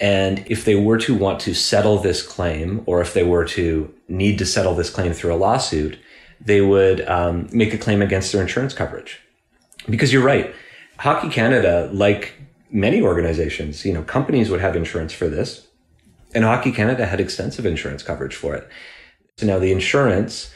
And 0.00 0.44
if 0.46 0.64
they 0.64 0.76
were 0.76 0.98
to 0.98 1.14
want 1.14 1.40
to 1.40 1.54
settle 1.54 1.98
this 1.98 2.22
claim, 2.22 2.82
or 2.86 3.02
if 3.02 3.12
they 3.12 3.22
were 3.22 3.44
to 3.46 3.92
need 4.08 4.38
to 4.38 4.46
settle 4.46 4.74
this 4.74 4.88
claim 4.88 5.12
through 5.12 5.34
a 5.34 5.36
lawsuit, 5.36 5.98
they 6.40 6.62
would 6.62 7.06
um, 7.06 7.48
make 7.52 7.74
a 7.74 7.78
claim 7.78 8.00
against 8.00 8.32
their 8.32 8.40
insurance 8.40 8.72
coverage. 8.72 9.20
Because 9.90 10.10
you're 10.10 10.22
right, 10.22 10.54
Hockey 10.98 11.28
Canada, 11.28 11.90
like 11.92 12.34
many 12.70 13.02
organizations, 13.02 13.84
you 13.84 13.92
know, 13.92 14.02
companies 14.02 14.48
would 14.48 14.60
have 14.60 14.74
insurance 14.74 15.12
for 15.12 15.28
this, 15.28 15.66
and 16.34 16.44
Hockey 16.44 16.72
Canada 16.72 17.04
had 17.04 17.20
extensive 17.20 17.66
insurance 17.66 18.02
coverage 18.02 18.34
for 18.34 18.54
it. 18.54 18.68
So 19.36 19.46
now 19.46 19.58
the 19.58 19.72
insurance, 19.72 20.52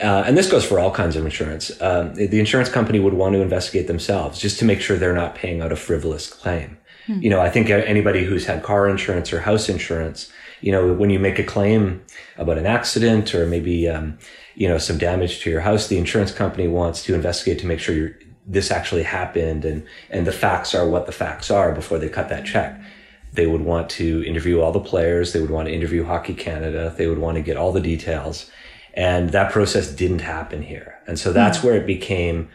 uh, 0.00 0.24
and 0.26 0.36
this 0.36 0.50
goes 0.50 0.64
for 0.64 0.78
all 0.78 0.90
kinds 0.90 1.16
of 1.16 1.24
insurance, 1.24 1.70
um, 1.82 2.14
the 2.14 2.38
insurance 2.38 2.68
company 2.68 3.00
would 3.00 3.14
want 3.14 3.34
to 3.34 3.40
investigate 3.40 3.88
themselves 3.88 4.38
just 4.38 4.58
to 4.58 4.64
make 4.64 4.80
sure 4.80 4.96
they're 4.96 5.12
not 5.14 5.34
paying 5.34 5.60
out 5.60 5.72
a 5.72 5.76
frivolous 5.76 6.32
claim. 6.32 6.78
Hmm. 7.06 7.20
You 7.20 7.30
know, 7.30 7.40
I 7.40 7.50
think 7.50 7.68
anybody 7.70 8.24
who's 8.24 8.46
had 8.46 8.62
car 8.62 8.88
insurance 8.88 9.32
or 9.32 9.40
house 9.40 9.68
insurance, 9.68 10.30
you 10.60 10.70
know, 10.70 10.92
when 10.92 11.10
you 11.10 11.18
make 11.18 11.38
a 11.38 11.44
claim 11.44 12.04
about 12.36 12.58
an 12.58 12.66
accident 12.66 13.34
or 13.34 13.46
maybe, 13.46 13.88
um, 13.88 14.18
you 14.54 14.68
know, 14.68 14.78
some 14.78 14.98
damage 14.98 15.40
to 15.40 15.50
your 15.50 15.60
house, 15.60 15.88
the 15.88 15.98
insurance 15.98 16.32
company 16.32 16.68
wants 16.68 17.02
to 17.04 17.14
investigate 17.14 17.58
to 17.60 17.66
make 17.66 17.80
sure 17.80 18.12
this 18.46 18.70
actually 18.70 19.02
happened 19.02 19.64
and, 19.64 19.84
and 20.10 20.26
the 20.26 20.32
facts 20.32 20.74
are 20.74 20.88
what 20.88 21.06
the 21.06 21.12
facts 21.12 21.50
are 21.50 21.72
before 21.72 21.98
they 21.98 22.08
cut 22.08 22.28
that 22.28 22.46
check. 22.46 22.80
They 23.32 23.46
would 23.46 23.60
want 23.60 23.90
to 23.90 24.24
interview 24.24 24.60
all 24.60 24.72
the 24.72 24.80
players. 24.80 25.32
They 25.32 25.40
would 25.40 25.50
want 25.50 25.68
to 25.68 25.74
interview 25.74 26.04
Hockey 26.04 26.34
Canada. 26.34 26.94
They 26.96 27.06
would 27.06 27.18
want 27.18 27.36
to 27.36 27.42
get 27.42 27.56
all 27.56 27.72
the 27.72 27.80
details. 27.80 28.50
And 28.94 29.30
that 29.30 29.52
process 29.52 29.90
didn't 29.90 30.20
happen 30.20 30.62
here. 30.62 30.98
And 31.06 31.18
so 31.18 31.32
that's 31.32 31.58
mm-hmm. 31.58 31.66
where 31.66 31.76
it 31.76 31.86
became, 31.86 32.48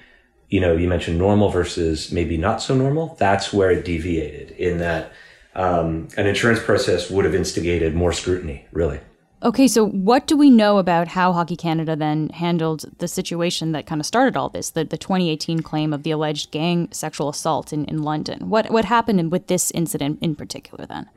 you 0.49 0.59
know, 0.59 0.75
you 0.75 0.87
mentioned 0.87 1.17
normal 1.17 1.49
versus 1.49 2.11
maybe 2.11 2.37
not 2.37 2.61
so 2.61 2.75
normal. 2.75 3.15
That's 3.19 3.53
where 3.53 3.71
it 3.71 3.85
deviated 3.85 4.51
in 4.51 4.79
that 4.79 5.11
um, 5.55 6.07
an 6.17 6.27
insurance 6.27 6.61
process 6.61 7.09
would 7.09 7.25
have 7.25 7.35
instigated 7.35 7.95
more 7.95 8.11
scrutiny, 8.11 8.65
really. 8.71 8.99
Okay, 9.43 9.67
so 9.67 9.85
what 9.85 10.25
do 10.25 10.37
we 10.37 10.49
know 10.49 10.77
about 10.77 11.09
how 11.09 11.33
Hockey 11.33 11.57
Canada 11.57 11.97
then 11.97 12.29
handled 12.29 12.85
the 12.99 13.09
situation 13.09 13.73
that 13.73 13.85
kind 13.85 13.99
of 13.99 14.05
started 14.05 14.37
all 14.37 14.47
this, 14.47 14.69
the, 14.69 14.85
the 14.85 14.97
2018 14.97 15.61
claim 15.61 15.91
of 15.91 16.03
the 16.03 16.11
alleged 16.11 16.49
gang 16.51 16.87
sexual 16.93 17.27
assault 17.27 17.73
in, 17.73 17.83
in 17.85 18.03
London? 18.03 18.49
What, 18.49 18.71
what 18.71 18.85
happened 18.85 19.33
with 19.33 19.47
this 19.47 19.69
incident 19.71 20.19
in 20.21 20.35
particular 20.35 20.85
then? 20.85 21.09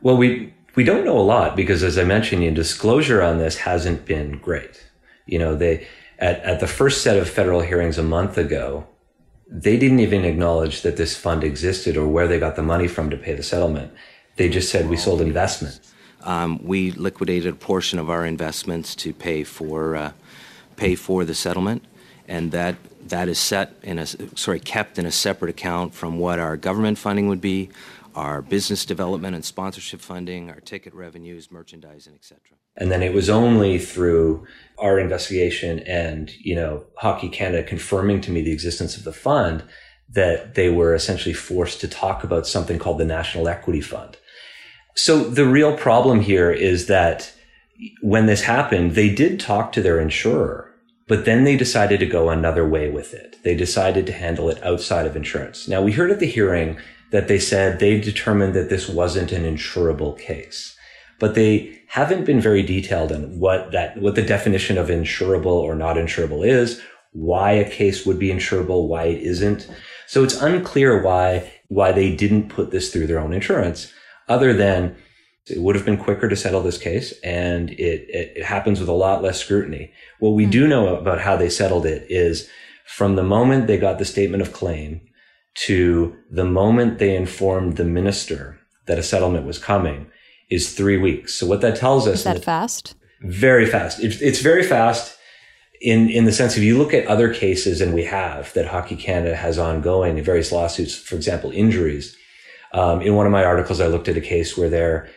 Well, 0.00 0.16
we, 0.16 0.54
we 0.74 0.84
don't 0.84 1.04
know 1.04 1.18
a 1.18 1.20
lot 1.20 1.56
because, 1.56 1.82
as 1.82 1.98
I 1.98 2.04
mentioned, 2.04 2.42
your 2.42 2.52
disclosure 2.52 3.22
on 3.22 3.38
this 3.38 3.58
hasn't 3.58 4.04
been 4.04 4.38
great. 4.38 4.86
You 5.26 5.38
know, 5.38 5.54
they, 5.54 5.86
at, 6.18 6.40
at 6.40 6.60
the 6.60 6.66
first 6.66 7.02
set 7.02 7.16
of 7.16 7.28
federal 7.28 7.60
hearings 7.60 7.98
a 7.98 8.02
month 8.02 8.38
ago, 8.38 8.86
they 9.48 9.76
didn't 9.76 10.00
even 10.00 10.24
acknowledge 10.24 10.82
that 10.82 10.96
this 10.96 11.16
fund 11.16 11.44
existed 11.44 11.96
or 11.96 12.08
where 12.08 12.26
they 12.26 12.38
got 12.38 12.56
the 12.56 12.62
money 12.62 12.88
from 12.88 13.10
to 13.10 13.16
pay 13.16 13.34
the 13.34 13.42
settlement. 13.42 13.92
They 14.36 14.48
just 14.48 14.70
said 14.70 14.88
we 14.88 14.96
sold 14.96 15.20
investment. 15.20 15.78
Um, 16.22 16.64
we 16.64 16.92
liquidated 16.92 17.52
a 17.52 17.56
portion 17.56 17.98
of 17.98 18.08
our 18.08 18.24
investments 18.24 18.94
to 18.96 19.12
pay 19.12 19.44
for 19.44 19.96
uh, 19.96 20.12
pay 20.76 20.94
for 20.94 21.24
the 21.24 21.34
settlement, 21.34 21.84
and 22.28 22.52
that 22.52 22.76
that 23.08 23.28
is 23.28 23.38
set 23.38 23.74
in 23.82 23.98
a 23.98 24.06
sorry 24.06 24.60
kept 24.60 24.98
in 24.98 25.04
a 25.04 25.10
separate 25.10 25.50
account 25.50 25.94
from 25.94 26.18
what 26.18 26.38
our 26.38 26.56
government 26.56 26.96
funding 26.96 27.28
would 27.28 27.40
be, 27.40 27.68
our 28.14 28.42
business 28.42 28.84
development 28.84 29.34
and 29.34 29.44
sponsorship 29.44 30.00
funding, 30.00 30.50
our 30.50 30.60
ticket 30.60 30.94
revenues, 30.94 31.50
merchandising, 31.50 32.14
etc. 32.14 32.40
And 32.76 32.90
then 32.90 33.02
it 33.02 33.12
was 33.12 33.28
only 33.28 33.78
through 33.78 34.46
our 34.78 34.98
investigation 34.98 35.80
and 35.80 36.30
you 36.38 36.54
know 36.54 36.84
Hockey 36.96 37.28
Canada 37.28 37.62
confirming 37.62 38.20
to 38.22 38.30
me 38.30 38.42
the 38.42 38.52
existence 38.52 38.96
of 38.96 39.04
the 39.04 39.12
fund 39.12 39.64
that 40.08 40.54
they 40.54 40.68
were 40.68 40.94
essentially 40.94 41.32
forced 41.32 41.80
to 41.80 41.88
talk 41.88 42.22
about 42.22 42.46
something 42.46 42.78
called 42.78 42.98
the 42.98 43.04
National 43.04 43.48
Equity 43.48 43.80
Fund 43.80 44.16
so 44.94 45.24
the 45.24 45.46
real 45.46 45.76
problem 45.76 46.20
here 46.20 46.50
is 46.50 46.86
that 46.86 47.32
when 48.02 48.26
this 48.26 48.42
happened, 48.42 48.92
they 48.92 49.12
did 49.12 49.40
talk 49.40 49.72
to 49.72 49.82
their 49.82 50.00
insurer, 50.00 50.72
but 51.08 51.24
then 51.24 51.44
they 51.44 51.56
decided 51.56 52.00
to 52.00 52.06
go 52.06 52.30
another 52.30 52.68
way 52.68 52.90
with 52.90 53.14
it. 53.14 53.36
They 53.42 53.56
decided 53.56 54.06
to 54.06 54.12
handle 54.12 54.50
it 54.50 54.62
outside 54.62 55.06
of 55.06 55.16
insurance. 55.16 55.66
Now 55.66 55.82
we 55.82 55.92
heard 55.92 56.10
at 56.10 56.20
the 56.20 56.26
hearing 56.26 56.78
that 57.12 57.28
they 57.28 57.38
said 57.38 57.78
they 57.78 58.00
determined 58.00 58.54
that 58.54 58.68
this 58.68 58.88
wasn't 58.88 59.32
an 59.32 59.44
insurable 59.44 60.18
case, 60.18 60.76
but 61.20 61.34
they 61.34 61.80
haven't 61.88 62.24
been 62.24 62.40
very 62.40 62.62
detailed 62.62 63.12
on 63.12 63.38
what 63.38 63.70
that, 63.70 63.98
what 63.98 64.14
the 64.14 64.22
definition 64.22 64.78
of 64.78 64.88
insurable 64.88 65.46
or 65.46 65.74
not 65.74 65.96
insurable 65.96 66.44
is, 66.44 66.80
why 67.12 67.52
a 67.52 67.70
case 67.70 68.06
would 68.06 68.18
be 68.18 68.30
insurable, 68.30 68.88
why 68.88 69.04
it 69.04 69.22
isn't. 69.22 69.68
So 70.06 70.24
it's 70.24 70.40
unclear 70.40 71.02
why, 71.02 71.52
why 71.68 71.92
they 71.92 72.16
didn't 72.16 72.48
put 72.48 72.70
this 72.70 72.90
through 72.90 73.06
their 73.06 73.20
own 73.20 73.32
insurance 73.32 73.92
other 74.28 74.54
than 74.54 74.96
it 75.50 75.58
would 75.58 75.76
have 75.76 75.84
been 75.84 75.98
quicker 75.98 76.28
to 76.28 76.36
settle 76.36 76.62
this 76.62 76.78
case 76.78 77.12
and 77.22 77.70
it, 77.70 78.08
it, 78.08 78.32
it 78.36 78.44
happens 78.44 78.80
with 78.80 78.88
a 78.88 78.92
lot 78.92 79.22
less 79.22 79.38
scrutiny. 79.38 79.92
What 80.18 80.30
we 80.30 80.44
mm-hmm. 80.44 80.50
do 80.50 80.68
know 80.68 80.96
about 80.96 81.20
how 81.20 81.36
they 81.36 81.50
settled 81.50 81.84
it 81.84 82.06
is 82.08 82.48
from 82.86 83.16
the 83.16 83.22
moment 83.22 83.66
they 83.66 83.76
got 83.76 83.98
the 83.98 84.04
statement 84.04 84.42
of 84.42 84.52
claim 84.52 85.02
to 85.54 86.16
the 86.30 86.44
moment 86.44 86.98
they 86.98 87.14
informed 87.14 87.76
the 87.76 87.84
minister 87.84 88.58
that 88.86 88.98
a 88.98 89.02
settlement 89.02 89.46
was 89.46 89.58
coming 89.58 90.06
is 90.50 90.74
three 90.74 90.98
weeks. 90.98 91.34
So 91.34 91.46
what 91.46 91.60
that 91.60 91.76
tells 91.76 92.06
us 92.06 92.18
is 92.18 92.24
that, 92.24 92.34
that 92.34 92.44
fast? 92.44 92.94
Very 93.22 93.66
fast. 93.66 94.00
It's, 94.00 94.20
it's 94.20 94.40
very 94.40 94.62
fast 94.62 95.16
in, 95.82 96.08
in 96.08 96.24
the 96.24 96.32
sense 96.32 96.56
if 96.56 96.62
you 96.62 96.78
look 96.78 96.94
at 96.94 97.06
other 97.06 97.32
cases 97.32 97.80
and 97.80 97.92
we 97.92 98.04
have 98.04 98.52
that 98.54 98.66
Hockey 98.66 98.96
Canada 98.96 99.34
has 99.34 99.58
ongoing 99.58 100.16
in 100.16 100.24
various 100.24 100.52
lawsuits, 100.52 100.96
for 100.96 101.16
example, 101.16 101.50
injuries, 101.50 102.16
um, 102.72 103.02
in 103.02 103.16
one 103.16 103.26
of 103.26 103.32
my 103.32 103.44
articles, 103.44 103.80
I 103.80 103.88
looked 103.88 104.08
at 104.08 104.16
a 104.16 104.20
case 104.20 104.56
where 104.56 104.70
they're 104.70 105.10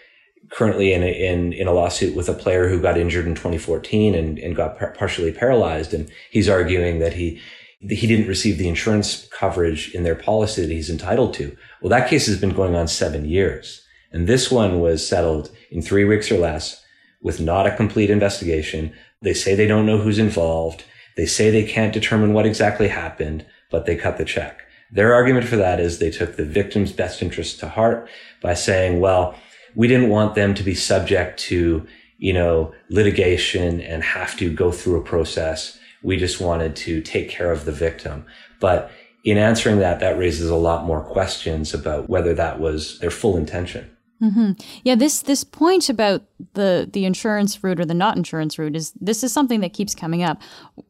currently 0.52 0.92
in 0.92 1.04
a, 1.04 1.08
in, 1.08 1.54
in 1.54 1.68
a 1.68 1.72
lawsuit 1.72 2.16
with 2.16 2.28
a 2.30 2.34
player 2.34 2.68
who 2.68 2.82
got 2.82 2.98
injured 2.98 3.28
in 3.28 3.36
2014 3.36 4.16
and, 4.16 4.40
and 4.40 4.56
got 4.56 4.78
par- 4.78 4.94
partially 4.98 5.32
paralyzed. 5.32 5.94
And 5.94 6.10
he's 6.32 6.50
arguing 6.50 7.00
that 7.00 7.14
he, 7.14 7.40
he 7.90 8.08
didn't 8.08 8.28
receive 8.28 8.58
the 8.58 8.68
insurance 8.68 9.28
coverage 9.32 9.94
in 9.94 10.04
their 10.04 10.16
policy 10.16 10.62
that 10.62 10.72
he's 10.72 10.90
entitled 10.90 11.34
to. 11.36 11.56
Well, 11.82 11.90
that 11.90 12.10
case 12.10 12.26
has 12.28 12.40
been 12.40 12.54
going 12.54 12.76
on 12.76 12.88
seven 12.88 13.26
years. 13.26 13.86
And 14.12 14.28
this 14.28 14.50
one 14.50 14.80
was 14.80 15.06
settled 15.06 15.52
in 15.72 15.82
three 15.82 16.06
weeks 16.06 16.32
or 16.32 16.38
less 16.38 16.84
with 17.22 17.40
not 17.40 17.68
a 17.68 17.76
complete 17.76 18.10
investigation. 18.10 18.94
They 19.22 19.34
say 19.34 19.56
they 19.56 19.68
don't 19.68 19.86
know 19.86 19.98
who's 19.98 20.20
involved. 20.20 20.86
They 21.18 21.26
say 21.26 21.50
they 21.50 21.66
can't 21.66 21.94
determine 21.94 22.34
what 22.34 22.46
exactly 22.46 22.88
happened, 22.88 23.46
but 23.72 23.86
they 23.86 23.96
cut 23.96 24.18
the 24.18 24.26
check. 24.26 24.62
Their 24.92 25.14
argument 25.14 25.48
for 25.48 25.56
that 25.58 25.80
is 25.80 25.98
they 25.98 26.12
took 26.12 26.36
the 26.36 26.46
victim's 26.46 26.92
best 26.92 27.22
interest 27.22 27.60
to 27.60 27.68
heart 27.70 28.08
by 28.42 28.54
saying, 28.54 29.00
well, 29.00 29.36
we 29.76 29.88
didn't 29.88 30.10
want 30.10 30.36
them 30.36 30.54
to 30.54 30.64
be 30.64 30.76
subject 30.76 31.40
to, 31.42 31.86
you 32.18 32.34
know, 32.34 32.74
litigation 32.90 33.82
and 33.82 34.04
have 34.04 34.38
to 34.38 34.54
go 34.54 34.72
through 34.72 35.00
a 35.00 35.04
process. 35.04 35.78
We 36.06 36.18
just 36.18 36.40
wanted 36.40 36.76
to 36.78 37.02
take 37.02 37.30
care 37.30 37.52
of 37.52 37.66
the 37.66 37.72
victim. 37.72 38.26
But 38.60 38.92
in 39.24 39.38
answering 39.38 39.80
that, 39.80 40.00
that 40.00 40.18
raises 40.18 40.50
a 40.50 40.56
lot 40.56 40.86
more 40.86 41.04
questions 41.04 41.74
about 41.74 42.08
whether 42.08 42.34
that 42.36 42.60
was 42.60 43.00
their 43.00 43.12
full 43.12 43.36
intention. 43.36 43.90
Mm-hmm. 44.22 44.52
Yeah, 44.84 44.96
this 44.96 45.22
this 45.24 45.44
point 45.44 45.90
about 45.90 46.24
the 46.54 46.90
the 46.92 47.04
insurance 47.04 47.62
route 47.62 47.82
or 47.82 47.86
the 47.86 47.94
not 47.94 48.16
insurance 48.16 48.58
route 48.58 48.76
is 48.76 48.94
this 48.94 49.24
is 49.24 49.34
something 49.34 49.60
that 49.60 49.74
keeps 49.74 49.94
coming 49.94 50.24
up. 50.24 50.42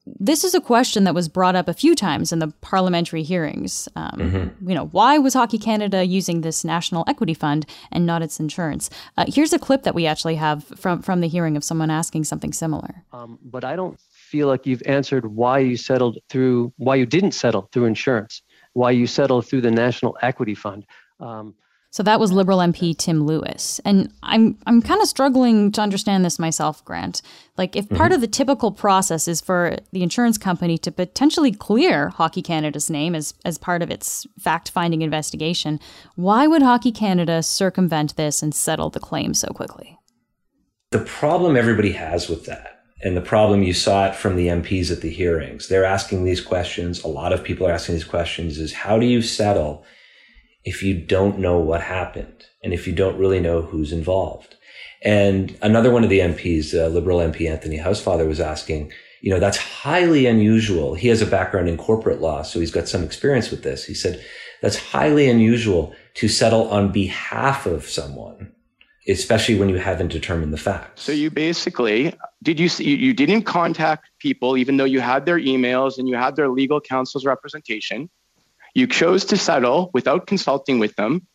This 0.05 0.43
is 0.43 0.53
a 0.53 0.61
question 0.61 1.05
that 1.05 1.15
was 1.15 1.27
brought 1.27 1.55
up 1.55 1.67
a 1.67 1.73
few 1.73 1.95
times 1.95 2.31
in 2.31 2.37
the 2.37 2.49
parliamentary 2.61 3.23
hearings. 3.23 3.89
Um, 3.95 4.11
mm-hmm. 4.15 4.69
You 4.69 4.75
know, 4.75 4.85
why 4.87 5.17
was 5.17 5.33
Hockey 5.33 5.57
Canada 5.57 6.05
using 6.05 6.41
this 6.41 6.63
national 6.63 7.03
equity 7.07 7.33
fund 7.33 7.65
and 7.91 8.05
not 8.05 8.21
its 8.21 8.39
insurance? 8.39 8.91
Uh, 9.17 9.25
here's 9.27 9.53
a 9.53 9.59
clip 9.59 9.83
that 9.83 9.95
we 9.95 10.05
actually 10.05 10.35
have 10.35 10.63
from 10.63 11.01
from 11.01 11.21
the 11.21 11.27
hearing 11.27 11.57
of 11.57 11.63
someone 11.63 11.89
asking 11.89 12.25
something 12.25 12.53
similar. 12.53 13.03
Um, 13.11 13.39
but 13.43 13.63
I 13.63 13.75
don't 13.75 13.99
feel 14.25 14.47
like 14.47 14.65
you've 14.65 14.83
answered 14.85 15.25
why 15.25 15.59
you 15.59 15.77
settled 15.77 16.17
through 16.29 16.73
why 16.77 16.95
you 16.95 17.05
didn't 17.05 17.31
settle 17.31 17.69
through 17.71 17.85
insurance, 17.85 18.41
why 18.73 18.91
you 18.91 19.07
settled 19.07 19.47
through 19.47 19.61
the 19.61 19.71
national 19.71 20.17
equity 20.21 20.55
fund. 20.55 20.85
Um, 21.19 21.55
so 21.91 22.03
that 22.03 22.19
was 22.19 22.33
Liberal 22.33 22.57
MP 22.57 22.97
Tim 22.97 23.25
Louis. 23.25 23.79
And 23.85 24.11
I'm 24.21 24.57
I'm 24.67 24.81
kind 24.81 25.01
of 25.01 25.07
struggling 25.07 25.71
to 25.71 25.81
understand 25.81 26.25
this 26.25 26.37
myself, 26.37 26.83
Grant. 26.83 27.21
Like 27.57 27.77
if 27.77 27.87
part 27.87 28.09
mm-hmm. 28.09 28.15
of 28.15 28.21
the 28.21 28.27
typical 28.27 28.73
process 28.73 29.29
is 29.29 29.39
for 29.39 29.77
the 29.93 30.03
insurance 30.03 30.37
company 30.37 30.77
to 30.79 30.91
potentially 30.91 31.53
clear 31.53 32.09
Hockey 32.09 32.41
Canada's 32.41 32.89
name 32.89 33.15
as 33.15 33.33
as 33.45 33.57
part 33.57 33.81
of 33.81 33.89
its 33.89 34.27
fact-finding 34.37 35.03
investigation, 35.03 35.79
why 36.15 36.47
would 36.47 36.61
Hockey 36.61 36.91
Canada 36.91 37.41
circumvent 37.41 38.17
this 38.17 38.43
and 38.43 38.53
settle 38.53 38.89
the 38.89 38.99
claim 38.99 39.33
so 39.33 39.47
quickly? 39.47 39.97
The 40.91 40.99
problem 40.99 41.55
everybody 41.55 41.93
has 41.93 42.27
with 42.27 42.45
that 42.45 42.74
and 43.01 43.15
the 43.15 43.21
problem 43.21 43.63
you 43.63 43.73
saw 43.73 44.07
it 44.07 44.15
from 44.15 44.35
the 44.35 44.47
MPs 44.47 44.91
at 44.91 45.01
the 45.01 45.09
hearings. 45.09 45.67
They're 45.67 45.85
asking 45.85 46.23
these 46.23 46.41
questions. 46.41 47.03
A 47.03 47.07
lot 47.07 47.33
of 47.33 47.43
people 47.43 47.67
are 47.67 47.71
asking 47.71 47.95
these 47.95 48.03
questions 48.03 48.57
is 48.57 48.73
how 48.73 48.97
do 48.97 49.05
you 49.05 49.21
settle 49.21 49.83
if 50.63 50.81
you 50.81 50.99
don't 50.99 51.39
know 51.39 51.59
what 51.59 51.81
happened 51.81 52.45
and 52.63 52.73
if 52.73 52.87
you 52.87 52.93
don't 52.93 53.17
really 53.17 53.39
know 53.39 53.61
who's 53.61 53.91
involved. 53.91 54.55
And 55.03 55.55
another 55.61 55.91
one 55.91 56.03
of 56.03 56.09
the 56.09 56.19
MPs, 56.19 56.73
uh, 56.73 56.87
Liberal 56.87 57.19
MP 57.19 57.49
Anthony 57.49 57.77
Housefather, 57.77 58.27
was 58.27 58.39
asking, 58.39 58.91
you 59.21 59.29
know, 59.29 59.39
that's 59.39 59.57
highly 59.57 60.25
unusual. 60.25 60.95
He 60.95 61.09
has 61.09 61.21
a 61.21 61.27
background 61.27 61.69
in 61.69 61.77
corporate 61.77 62.21
law, 62.21 62.41
so 62.41 62.59
he's 62.59 62.71
got 62.71 62.87
some 62.87 63.03
experience 63.03 63.51
with 63.51 63.61
this. 63.61 63.85
He 63.85 63.93
said, 63.93 64.23
that's 64.61 64.77
highly 64.77 65.29
unusual 65.29 65.93
to 66.15 66.27
settle 66.27 66.69
on 66.69 66.91
behalf 66.91 67.67
of 67.67 67.87
someone, 67.87 68.51
especially 69.07 69.55
when 69.55 69.69
you 69.69 69.77
haven't 69.77 70.09
determined 70.09 70.53
the 70.53 70.57
facts. 70.57 71.03
So 71.03 71.11
you 71.11 71.29
basically 71.29 72.13
did 72.43 72.59
you 72.59 72.69
you 72.83 73.13
didn't 73.13 73.43
contact 73.43 74.09
people 74.19 74.57
even 74.57 74.77
though 74.77 74.85
you 74.85 74.99
had 74.99 75.25
their 75.25 75.39
emails 75.39 75.97
and 75.97 76.07
you 76.07 76.15
had 76.15 76.35
their 76.35 76.49
legal 76.49 76.81
counsel's 76.81 77.25
representation. 77.25 78.09
You 78.73 78.87
chose 78.87 79.25
to 79.25 79.37
settle 79.37 79.89
without 79.93 80.27
consulting 80.27 80.79
with 80.79 80.95
them. 80.95 81.25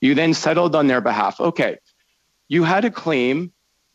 You 0.00 0.14
then 0.14 0.34
settled 0.34 0.74
on 0.74 0.86
their 0.86 1.00
behalf. 1.00 1.40
Okay, 1.40 1.78
you 2.48 2.64
had 2.64 2.84
a 2.84 2.90
claim 2.90 3.52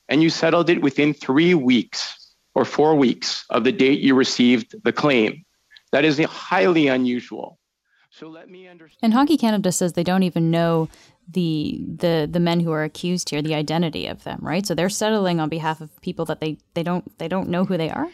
and 0.07 0.21
you 0.21 0.29
settled 0.29 0.69
it 0.69 0.81
within 0.81 1.13
three 1.13 1.53
weeks 1.53 2.33
or 2.55 2.65
four 2.65 2.95
weeks 2.95 3.45
of 3.49 3.63
the 3.63 3.71
date 3.71 3.99
you 3.99 4.15
received 4.15 4.75
the 4.83 4.91
claim. 4.91 5.43
That 5.91 6.05
is 6.05 6.19
highly 6.19 6.87
unusual. 6.87 7.57
So 8.11 8.27
let 8.27 8.47
me 8.49 8.67
understand. 8.67 8.99
And 9.01 9.13
Hockey 9.13 9.37
Canada 9.37 9.71
says 9.71 9.93
they 9.93 10.03
don't 10.03 10.23
even 10.23 10.51
know 10.51 10.87
the 11.29 11.83
the 11.87 12.27
the 12.29 12.39
men 12.39 12.59
who 12.59 12.71
are 12.71 12.83
accused 12.83 13.29
here, 13.29 13.41
the 13.41 13.55
identity 13.55 14.07
of 14.07 14.23
them, 14.23 14.39
right? 14.41 14.65
So 14.65 14.75
they're 14.75 14.89
settling 14.89 15.39
on 15.39 15.49
behalf 15.49 15.81
of 15.81 16.01
people 16.01 16.25
that 16.25 16.39
they 16.39 16.57
they 16.73 16.83
don't 16.83 17.17
they 17.17 17.27
don't 17.27 17.49
know 17.49 17.65
who 17.65 17.77
they 17.77 17.89
are. 17.89 18.07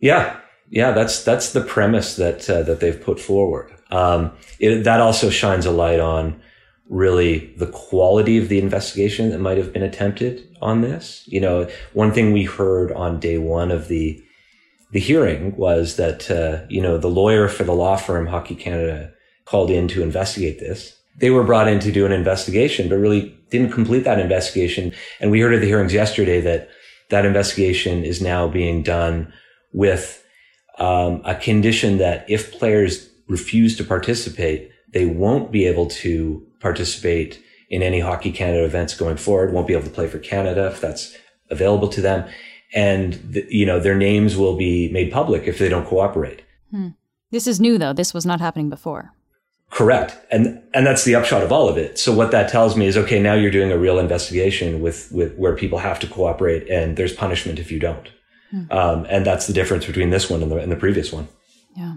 Yeah, 0.00 0.38
yeah, 0.70 0.92
that's 0.92 1.22
that's 1.22 1.52
the 1.52 1.60
premise 1.60 2.16
that 2.16 2.48
uh, 2.48 2.62
that 2.62 2.80
they've 2.80 3.00
put 3.00 3.20
forward. 3.20 3.74
Um, 3.90 4.32
it, 4.58 4.82
that 4.84 5.00
also 5.00 5.30
shines 5.30 5.66
a 5.66 5.70
light 5.70 6.00
on 6.00 6.40
really 6.88 7.54
the 7.56 7.66
quality 7.66 8.38
of 8.38 8.48
the 8.48 8.58
investigation 8.58 9.30
that 9.30 9.38
might 9.38 9.56
have 9.56 9.72
been 9.72 9.82
attempted 9.82 10.46
on 10.60 10.80
this. 10.80 11.22
You 11.26 11.40
know, 11.40 11.68
one 11.92 12.12
thing 12.12 12.32
we 12.32 12.44
heard 12.44 12.92
on 12.92 13.20
day 13.20 13.38
one 13.38 13.70
of 13.70 13.88
the 13.88 14.22
the 14.90 15.00
hearing 15.00 15.56
was 15.56 15.96
that 15.96 16.30
uh, 16.30 16.66
you 16.68 16.80
know 16.80 16.98
the 16.98 17.08
lawyer 17.08 17.48
for 17.48 17.64
the 17.64 17.72
law 17.72 17.96
firm 17.96 18.26
Hockey 18.26 18.54
Canada 18.54 19.12
called 19.44 19.70
in 19.70 19.88
to 19.88 20.02
investigate 20.02 20.58
this. 20.58 20.98
They 21.16 21.30
were 21.30 21.44
brought 21.44 21.68
in 21.68 21.80
to 21.80 21.92
do 21.92 22.06
an 22.06 22.12
investigation, 22.12 22.88
but 22.88 22.96
really 22.96 23.36
didn't 23.50 23.72
complete 23.72 24.04
that 24.04 24.18
investigation. 24.18 24.92
And 25.20 25.30
we 25.30 25.40
heard 25.40 25.54
at 25.54 25.60
the 25.60 25.66
hearings 25.66 25.92
yesterday 25.92 26.40
that 26.40 26.68
that 27.10 27.24
investigation 27.24 28.04
is 28.04 28.20
now 28.20 28.48
being 28.48 28.82
done 28.82 29.32
with 29.72 30.24
um, 30.78 31.22
a 31.24 31.34
condition 31.34 31.98
that 31.98 32.24
if 32.28 32.52
players 32.52 33.08
refuse 33.28 33.76
to 33.76 33.84
participate, 33.84 34.70
they 34.92 35.06
won't 35.06 35.52
be 35.52 35.66
able 35.66 35.86
to 35.86 36.44
participate 36.60 37.40
in 37.70 37.82
any 37.82 38.00
Hockey 38.00 38.32
Canada 38.32 38.64
events 38.64 38.94
going 38.94 39.16
forward, 39.16 39.52
won't 39.52 39.66
be 39.66 39.74
able 39.74 39.84
to 39.84 39.90
play 39.90 40.08
for 40.08 40.18
Canada 40.18 40.66
if 40.66 40.80
that's 40.80 41.16
available 41.50 41.88
to 41.88 42.00
them. 42.00 42.28
And, 42.74 43.14
the, 43.14 43.46
you 43.48 43.66
know, 43.66 43.78
their 43.78 43.94
names 43.94 44.36
will 44.36 44.56
be 44.56 44.90
made 44.90 45.12
public 45.12 45.44
if 45.46 45.58
they 45.58 45.68
don't 45.68 45.86
cooperate. 45.86 46.42
Hmm. 46.70 46.88
This 47.30 47.46
is 47.46 47.60
new, 47.60 47.78
though. 47.78 47.92
This 47.92 48.14
was 48.14 48.26
not 48.26 48.40
happening 48.40 48.68
before. 48.68 49.12
Correct. 49.74 50.16
And, 50.30 50.62
and 50.72 50.86
that's 50.86 51.02
the 51.02 51.16
upshot 51.16 51.42
of 51.42 51.50
all 51.50 51.68
of 51.68 51.76
it. 51.76 51.98
So 51.98 52.14
what 52.14 52.30
that 52.30 52.48
tells 52.48 52.76
me 52.76 52.86
is, 52.86 52.96
okay, 52.96 53.20
now 53.20 53.34
you're 53.34 53.50
doing 53.50 53.72
a 53.72 53.76
real 53.76 53.98
investigation 53.98 54.80
with, 54.80 55.10
with 55.10 55.34
where 55.36 55.56
people 55.56 55.78
have 55.78 55.98
to 55.98 56.06
cooperate 56.06 56.70
and 56.70 56.96
there's 56.96 57.12
punishment 57.12 57.58
if 57.58 57.72
you 57.72 57.80
don't. 57.80 58.08
Hmm. 58.52 58.70
Um, 58.70 59.06
and 59.10 59.26
that's 59.26 59.48
the 59.48 59.52
difference 59.52 59.84
between 59.84 60.10
this 60.10 60.30
one 60.30 60.44
and 60.44 60.52
the, 60.52 60.58
and 60.58 60.70
the 60.70 60.76
previous 60.76 61.12
one. 61.12 61.26
Yeah. 61.76 61.96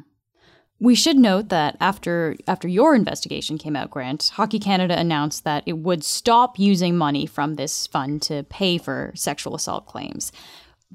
We 0.79 0.95
should 0.95 1.17
note 1.17 1.49
that 1.49 1.77
after 1.79 2.35
after 2.47 2.67
your 2.67 2.95
investigation 2.95 3.59
came 3.59 3.75
out, 3.75 3.91
Grant, 3.91 4.31
Hockey 4.33 4.59
Canada 4.59 4.97
announced 4.97 5.43
that 5.43 5.63
it 5.65 5.77
would 5.77 6.03
stop 6.03 6.59
using 6.59 6.97
money 6.97 7.25
from 7.25 7.55
this 7.55 7.87
fund 7.87 8.21
to 8.23 8.43
pay 8.43 8.77
for 8.77 9.11
sexual 9.15 9.55
assault 9.55 9.85
claims. 9.85 10.31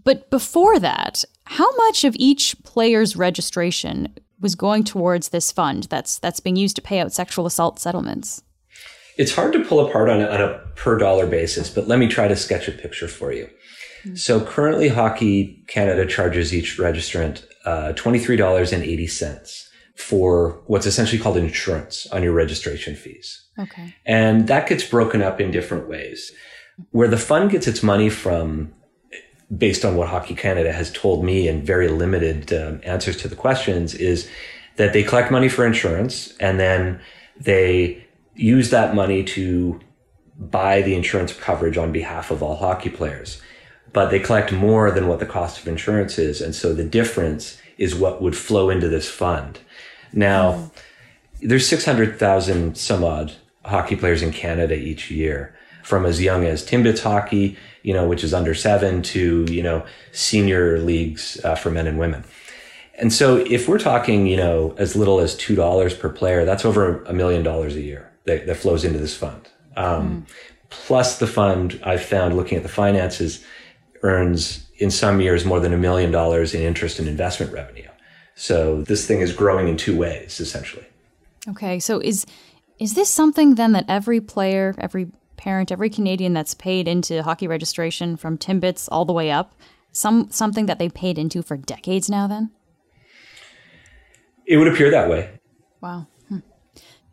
But 0.05 0.31
before 0.31 0.79
that, 0.79 1.25
how 1.45 1.75
much 1.77 2.05
of 2.05 2.15
each 2.17 2.57
player's 2.63 3.17
registration 3.17 4.15
was 4.43 4.55
going 4.55 4.85
towards 4.85 5.31
this 5.31 5.51
fund 5.51 5.85
that's 5.85 6.19
that's 6.19 6.41
being 6.41 6.57
used 6.57 6.77
to 6.77 6.83
pay 6.83 7.01
out 7.01 7.13
sexual 7.13 7.47
assault 7.47 7.79
settlements? 7.79 8.43
It's 9.19 9.35
hard 9.35 9.53
to 9.53 9.65
pull 9.65 9.87
apart 9.87 10.09
on 10.09 10.21
a, 10.21 10.27
on 10.27 10.41
a 10.41 10.59
per 10.75 10.99
dollar 10.99 11.27
basis, 11.27 11.71
but 11.71 11.87
let 11.87 11.99
me 11.99 12.09
try 12.09 12.29
to 12.29 12.37
sketch 12.37 12.69
a 12.69 12.73
picture 12.73 13.09
for 13.09 13.33
you. 13.33 13.49
Mm-hmm. 14.05 14.17
So 14.17 14.41
currently, 14.41 14.89
Hockey 14.89 15.65
Canada 15.69 16.07
charges 16.07 16.55
each 16.55 16.79
registrant 16.79 17.45
uh, 17.65 17.93
$23.80 17.95 19.69
for 19.97 20.63
what's 20.67 20.87
essentially 20.87 21.21
called 21.21 21.37
insurance 21.37 22.07
on 22.07 22.23
your 22.23 22.33
registration 22.33 22.97
fees. 22.97 23.47
Okay. 23.59 23.95
And 24.07 24.49
that 24.49 24.69
gets 24.69 24.85
broken 24.85 25.23
up 25.23 25.41
in 25.41 25.51
different 25.51 25.89
ways. 25.89 26.33
Where 26.91 27.09
the 27.09 27.19
fund 27.19 27.51
gets 27.51 27.67
its 27.67 27.83
money 27.83 28.09
from, 28.09 28.73
based 29.57 29.85
on 29.85 29.97
what 29.97 30.09
Hockey 30.09 30.35
Canada 30.35 30.73
has 30.73 30.91
told 30.93 31.25
me 31.25 31.49
and 31.49 31.63
very 31.63 31.89
limited 31.89 32.53
um, 32.53 32.81
answers 32.85 33.17
to 33.19 33.29
the 33.29 33.37
questions, 33.37 33.95
is 33.95 34.29
that 34.77 34.93
they 34.93 35.03
collect 35.03 35.31
money 35.31 35.49
for 35.49 35.67
insurance 35.67 36.35
and 36.39 36.59
then 36.59 37.01
they 37.39 38.05
use 38.35 38.71
that 38.71 38.95
money 38.95 39.23
to 39.23 39.81
buy 40.39 40.83
the 40.83 40.95
insurance 40.95 41.33
coverage 41.33 41.77
on 41.77 41.93
behalf 41.93 42.31
of 42.31 42.43
all 42.43 42.57
hockey 42.57 42.91
players. 42.91 43.41
But 43.93 44.11
they 44.11 44.19
collect 44.19 44.53
more 44.53 44.91
than 44.91 45.07
what 45.07 45.19
the 45.19 45.27
cost 45.27 45.61
of 45.61 45.69
insurance 45.69 46.19
is. 46.19 46.41
And 46.41 46.55
so 46.55 46.73
the 46.73 46.85
difference 46.85 47.61
is 47.77 47.95
what 47.95 48.23
would 48.23 48.37
flow 48.37 48.71
into 48.71 48.89
this 48.89 49.09
fund. 49.11 49.61
Now, 50.13 50.71
there's 51.41 51.67
600,000 51.67 52.77
some 52.77 53.05
odd 53.05 53.33
hockey 53.65 53.97
players 53.97 54.23
in 54.23 54.33
Canada 54.33 54.75
each 54.75 55.11
year, 55.11 55.55
from 55.83 56.07
as 56.07 56.21
young 56.21 56.45
as 56.45 56.65
Timbits 56.65 57.03
hockey, 57.03 57.57
you 57.83 57.93
know, 57.93 58.07
which 58.07 58.25
is 58.25 58.33
under 58.33 58.55
seven, 58.55 59.03
to 59.03 59.45
you 59.51 59.63
know 59.63 59.85
senior 60.13 60.79
leagues 60.79 61.41
uh, 61.45 61.55
for 61.55 61.71
men 61.71 61.87
and 61.87 61.99
women. 61.99 62.25
And 62.99 63.13
so, 63.13 63.37
if 63.37 63.69
we're 63.69 63.79
talking, 63.79 64.27
you 64.27 64.37
know, 64.37 64.75
as 64.79 64.95
little 64.95 65.21
as 65.21 65.37
two 65.37 65.55
dollars 65.55 65.95
per 65.95 66.09
player, 66.09 66.45
that's 66.45 66.65
over 66.65 67.03
a 67.05 67.13
million 67.13 67.43
dollars 67.43 67.75
a 67.75 67.81
year 67.81 68.11
that, 68.25 68.47
that, 68.47 68.57
flows 68.57 68.85
into 68.85 68.99
this 68.99 69.17
fund. 69.17 69.49
Um, 69.77 70.27
mm. 70.27 70.35
Plus, 70.71 71.19
the 71.19 71.27
fund 71.27 71.81
I've 71.85 72.05
found 72.05 72.37
looking 72.37 72.57
at 72.57 72.63
the 72.63 72.69
finances 72.69 73.45
earns 74.03 74.67
in 74.79 74.91
some 74.91 75.21
years 75.21 75.45
more 75.45 75.61
than 75.61 75.73
a 75.73 75.79
million 75.79 76.11
dollars 76.11 76.55
in 76.55 76.63
interest 76.63 76.99
and 76.99 77.09
investment 77.09 77.53
revenue. 77.53 77.89
So 78.35 78.83
this 78.83 79.07
thing 79.07 79.21
is 79.21 79.33
growing 79.33 79.69
in 79.69 79.77
two 79.77 79.97
ways, 79.97 80.41
essentially. 80.41 80.87
Okay, 81.49 81.79
so 81.79 82.01
is 82.01 82.27
is 82.79 82.95
this 82.95 83.09
something 83.09 83.55
then 83.55 83.73
that 83.73 83.85
every 83.89 84.21
player, 84.21 84.75
every 84.79 85.09
parent, 85.37 85.73
every 85.73 85.91
Canadian 85.91 86.33
that's 86.33 86.55
paid 86.55 86.89
into 86.89 87.23
hockey 87.23 87.47
registration 87.47 88.17
from 88.17 88.39
Timbits 88.39 88.89
all 88.91 89.05
the 89.05 89.13
way 89.13 89.31
up, 89.31 89.55
some 89.93 90.31
something 90.31 90.67
that 90.67 90.79
they 90.79 90.89
paid 90.89 91.19
into 91.19 91.43
for 91.43 91.57
decades 91.57 92.09
now? 92.09 92.27
Then 92.27 92.51
it 94.47 94.57
would 94.57 94.69
appear 94.69 94.91
that 94.91 95.09
way. 95.09 95.39
Wow. 95.81 96.07
Hmm. 96.29 96.39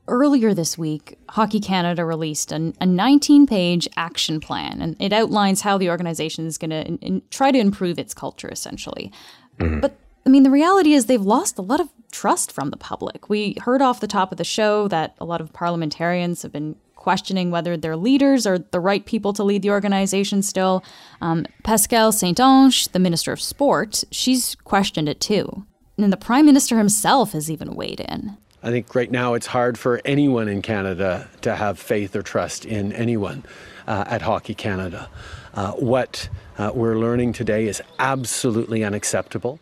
Earlier 0.07 0.53
this 0.53 0.77
week, 0.77 1.17
Hockey 1.29 1.59
Canada 1.59 2.03
released 2.03 2.51
an, 2.51 2.73
a 2.81 2.85
19 2.85 3.45
page 3.47 3.87
action 3.95 4.39
plan, 4.39 4.81
and 4.81 4.95
it 4.99 5.13
outlines 5.13 5.61
how 5.61 5.77
the 5.77 5.89
organization 5.89 6.45
is 6.45 6.57
going 6.57 6.71
to 6.71 7.21
try 7.29 7.51
to 7.51 7.59
improve 7.59 7.99
its 7.99 8.13
culture, 8.13 8.49
essentially. 8.49 9.11
Mm-hmm. 9.59 9.81
But 9.81 9.97
I 10.25 10.29
mean, 10.29 10.43
the 10.43 10.49
reality 10.49 10.93
is 10.93 11.05
they've 11.05 11.21
lost 11.21 11.57
a 11.57 11.61
lot 11.61 11.79
of 11.79 11.89
trust 12.11 12.51
from 12.51 12.69
the 12.69 12.77
public. 12.77 13.29
We 13.29 13.55
heard 13.61 13.81
off 13.81 13.99
the 13.99 14.07
top 14.07 14.31
of 14.31 14.37
the 14.37 14.43
show 14.43 14.87
that 14.87 15.15
a 15.19 15.25
lot 15.25 15.41
of 15.41 15.53
parliamentarians 15.53 16.41
have 16.41 16.51
been 16.51 16.75
questioning 16.99 17.49
whether 17.49 17.77
their 17.77 17.95
leaders 17.95 18.45
are 18.45 18.59
the 18.59 18.79
right 18.79 19.05
people 19.05 19.31
to 19.33 19.43
lead 19.43 19.61
the 19.61 19.71
organization 19.71 20.41
still. 20.41 20.83
Um, 21.21 21.45
Pascale 21.63 22.11
Saint-Onge, 22.11 22.91
the 22.91 22.99
Minister 22.99 23.31
of 23.31 23.41
Sport, 23.41 24.03
she's 24.11 24.55
questioned 24.65 25.07
it 25.07 25.21
too. 25.21 25.65
And 25.97 26.11
the 26.11 26.17
Prime 26.17 26.45
Minister 26.45 26.77
himself 26.77 27.31
has 27.31 27.49
even 27.49 27.73
weighed 27.73 28.01
in. 28.01 28.37
I 28.61 28.69
think 28.69 28.93
right 28.93 29.09
now 29.09 29.33
it's 29.33 29.47
hard 29.47 29.77
for 29.77 30.01
anyone 30.03 30.49
in 30.49 30.61
Canada 30.61 31.29
to 31.41 31.55
have 31.55 31.79
faith 31.79 32.15
or 32.15 32.21
trust 32.21 32.65
in 32.65 32.91
anyone 32.91 33.45
uh, 33.87 34.03
at 34.07 34.21
Hockey 34.21 34.53
Canada. 34.53 35.09
Uh, 35.53 35.71
what 35.71 36.29
uh, 36.57 36.71
we're 36.73 36.97
learning 36.97 37.31
today 37.31 37.67
is 37.67 37.81
absolutely 37.99 38.83
unacceptable. 38.83 39.59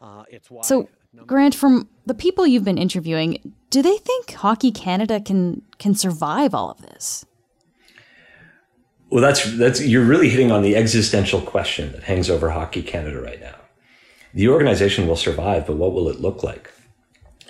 Uh, 0.00 0.24
so, 0.62 0.88
Grant, 1.26 1.54
from 1.54 1.88
the 2.06 2.14
people 2.14 2.46
you've 2.46 2.64
been 2.64 2.78
interviewing, 2.78 3.54
do 3.70 3.82
they 3.82 3.96
think 3.96 4.32
Hockey 4.32 4.70
Canada 4.70 5.20
can 5.20 5.62
can 5.78 5.94
survive 5.94 6.54
all 6.54 6.70
of 6.70 6.82
this? 6.82 7.24
Well, 9.10 9.22
that's 9.22 9.56
that's 9.56 9.84
you're 9.84 10.04
really 10.04 10.28
hitting 10.28 10.52
on 10.52 10.62
the 10.62 10.76
existential 10.76 11.40
question 11.40 11.92
that 11.92 12.04
hangs 12.04 12.28
over 12.28 12.50
Hockey 12.50 12.82
Canada 12.82 13.20
right 13.20 13.40
now. 13.40 13.56
The 14.34 14.48
organization 14.48 15.08
will 15.08 15.16
survive, 15.16 15.66
but 15.66 15.76
what 15.76 15.94
will 15.94 16.08
it 16.08 16.20
look 16.20 16.42
like? 16.42 16.70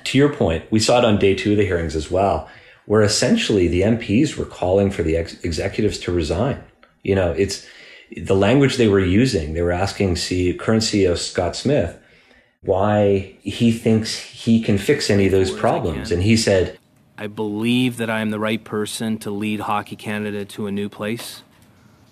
To 0.04 0.18
your 0.18 0.32
point, 0.32 0.64
we 0.70 0.78
saw 0.78 0.98
it 0.98 1.04
on 1.04 1.18
day 1.18 1.34
two 1.34 1.52
of 1.52 1.58
the 1.58 1.66
hearings 1.66 1.96
as 1.96 2.10
well, 2.10 2.48
where 2.86 3.02
essentially 3.02 3.66
the 3.66 3.82
MPs 3.82 4.36
were 4.36 4.44
calling 4.44 4.90
for 4.90 5.02
the 5.02 5.16
ex- 5.16 5.42
executives 5.42 5.98
to 6.00 6.12
resign. 6.12 6.62
You 7.02 7.16
know, 7.16 7.32
it's 7.32 7.66
the 8.16 8.36
language 8.36 8.76
they 8.76 8.88
were 8.88 9.00
using. 9.00 9.54
They 9.54 9.62
were 9.62 9.72
asking 9.72 10.16
C- 10.16 10.54
current 10.54 10.82
CEO 10.82 11.18
Scott 11.18 11.56
Smith 11.56 11.98
why 12.62 13.36
he 13.40 13.72
thinks 13.72 14.18
he 14.18 14.60
can 14.60 14.78
fix 14.78 15.10
any 15.10 15.26
of 15.26 15.32
those 15.32 15.50
problems. 15.50 16.10
And 16.10 16.22
he 16.22 16.36
said, 16.36 16.78
I 17.16 17.26
believe 17.26 17.96
that 17.96 18.10
I 18.10 18.20
am 18.20 18.30
the 18.30 18.38
right 18.38 18.62
person 18.62 19.18
to 19.18 19.30
lead 19.30 19.60
Hockey 19.60 19.96
Canada 19.96 20.44
to 20.44 20.66
a 20.66 20.72
new 20.72 20.88
place. 20.88 21.42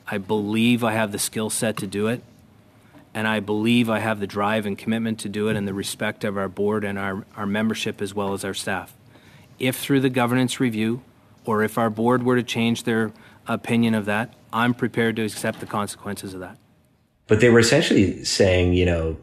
I 0.07 0.19
believe 0.19 0.85
I 0.85 0.93
have 0.93 1.13
the 1.13 1.19
skill 1.19 1.51
set 1.51 1.77
to 1.79 1.87
do 1.87 2.07
it. 2.07 2.23
And 3.13 3.27
I 3.27 3.41
believe 3.41 3.89
I 3.89 4.01
have 4.01 4.21
the 4.21 4.27
drive 4.27 4.67
and 4.67 4.77
commitment 4.77 5.19
to 5.21 5.29
do 5.29 5.49
it 5.49 5.57
and 5.57 5.67
the 5.67 5.73
respect 5.73 6.23
of 6.23 6.37
our 6.37 6.49
board 6.49 6.85
and 6.85 6.99
our, 6.99 7.25
our 7.35 7.47
membership 7.47 8.03
as 8.03 8.15
well 8.15 8.35
as 8.35 8.45
our 8.45 8.53
staff. 8.53 8.95
If 9.59 9.77
through 9.77 10.01
the 10.01 10.11
governance 10.11 10.61
review 10.61 11.03
or 11.47 11.63
if 11.63 11.79
our 11.79 11.89
board 11.89 12.25
were 12.25 12.37
to 12.37 12.43
change 12.43 12.83
their 12.83 13.13
opinion 13.47 13.95
of 13.95 14.05
that, 14.05 14.35
I'm 14.53 14.75
prepared 14.75 15.17
to 15.17 15.23
accept 15.23 15.61
the 15.61 15.67
consequences 15.67 16.35
of 16.35 16.41
that. 16.41 16.59
But 17.27 17.41
they 17.41 17.49
were 17.49 17.59
essentially 17.59 18.23
saying, 18.25 18.75
you 18.75 18.85
know, 18.85 19.17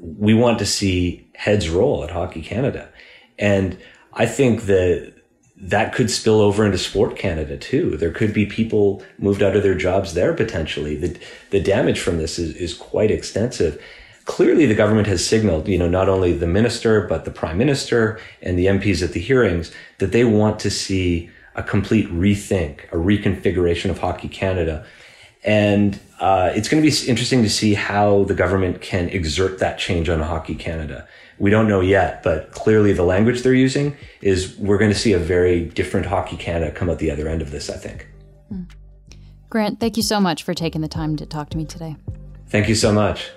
we 0.00 0.34
want 0.34 0.58
to 0.58 0.66
see 0.66 1.28
heads 1.34 1.68
roll 1.68 2.04
at 2.04 2.10
Hockey 2.10 2.42
Canada. 2.42 2.88
And 3.38 3.78
I 4.12 4.26
think 4.26 4.62
that 4.62 5.14
that 5.56 5.92
could 5.92 6.10
spill 6.10 6.40
over 6.40 6.64
into 6.64 6.78
Sport 6.78 7.16
Canada 7.16 7.56
too. 7.56 7.96
There 7.96 8.12
could 8.12 8.32
be 8.32 8.46
people 8.46 9.02
moved 9.18 9.42
out 9.42 9.56
of 9.56 9.62
their 9.62 9.74
jobs 9.74 10.14
there 10.14 10.32
potentially. 10.32 10.96
The, 10.96 11.18
the 11.50 11.60
damage 11.60 12.00
from 12.00 12.16
this 12.18 12.38
is, 12.38 12.56
is 12.56 12.74
quite 12.74 13.10
extensive. 13.10 13.82
Clearly, 14.24 14.64
the 14.64 14.74
government 14.74 15.08
has 15.08 15.26
signaled, 15.26 15.68
you 15.68 15.78
know, 15.78 15.88
not 15.88 16.08
only 16.08 16.32
the 16.32 16.46
minister, 16.46 17.06
but 17.06 17.24
the 17.24 17.30
prime 17.30 17.58
minister 17.58 18.20
and 18.42 18.58
the 18.58 18.66
MPs 18.66 19.02
at 19.02 19.12
the 19.12 19.20
hearings 19.20 19.72
that 19.98 20.12
they 20.12 20.24
want 20.24 20.60
to 20.60 20.70
see 20.70 21.30
a 21.56 21.62
complete 21.62 22.08
rethink, 22.08 22.84
a 22.92 22.96
reconfiguration 22.96 23.90
of 23.90 23.98
Hockey 23.98 24.28
Canada. 24.28 24.86
And 25.42 25.98
uh, 26.20 26.52
it's 26.54 26.68
going 26.68 26.82
to 26.82 26.88
be 26.88 27.08
interesting 27.08 27.42
to 27.42 27.48
see 27.48 27.72
how 27.72 28.24
the 28.24 28.34
government 28.34 28.82
can 28.82 29.08
exert 29.08 29.58
that 29.58 29.78
change 29.78 30.08
on 30.10 30.20
Hockey 30.20 30.54
Canada. 30.54 31.08
We 31.38 31.48
don't 31.50 31.66
know 31.66 31.80
yet, 31.80 32.22
but 32.22 32.52
clearly 32.52 32.92
the 32.92 33.02
language 33.02 33.42
they're 33.42 33.54
using 33.54 33.96
is 34.20 34.56
we're 34.58 34.76
going 34.76 34.90
to 34.90 34.98
see 34.98 35.14
a 35.14 35.18
very 35.18 35.64
different 35.64 36.04
Hockey 36.04 36.36
Canada 36.36 36.70
come 36.70 36.90
out 36.90 36.98
the 36.98 37.10
other 37.10 37.26
end 37.26 37.40
of 37.40 37.50
this, 37.50 37.70
I 37.70 37.76
think. 37.76 38.06
Hmm. 38.48 38.64
Grant, 39.48 39.80
thank 39.80 39.96
you 39.96 40.02
so 40.02 40.20
much 40.20 40.42
for 40.42 40.52
taking 40.52 40.82
the 40.82 40.88
time 40.88 41.16
to 41.16 41.24
talk 41.24 41.48
to 41.50 41.56
me 41.56 41.64
today. 41.64 41.96
Thank 42.48 42.68
you 42.68 42.74
so 42.74 42.92
much. 42.92 43.30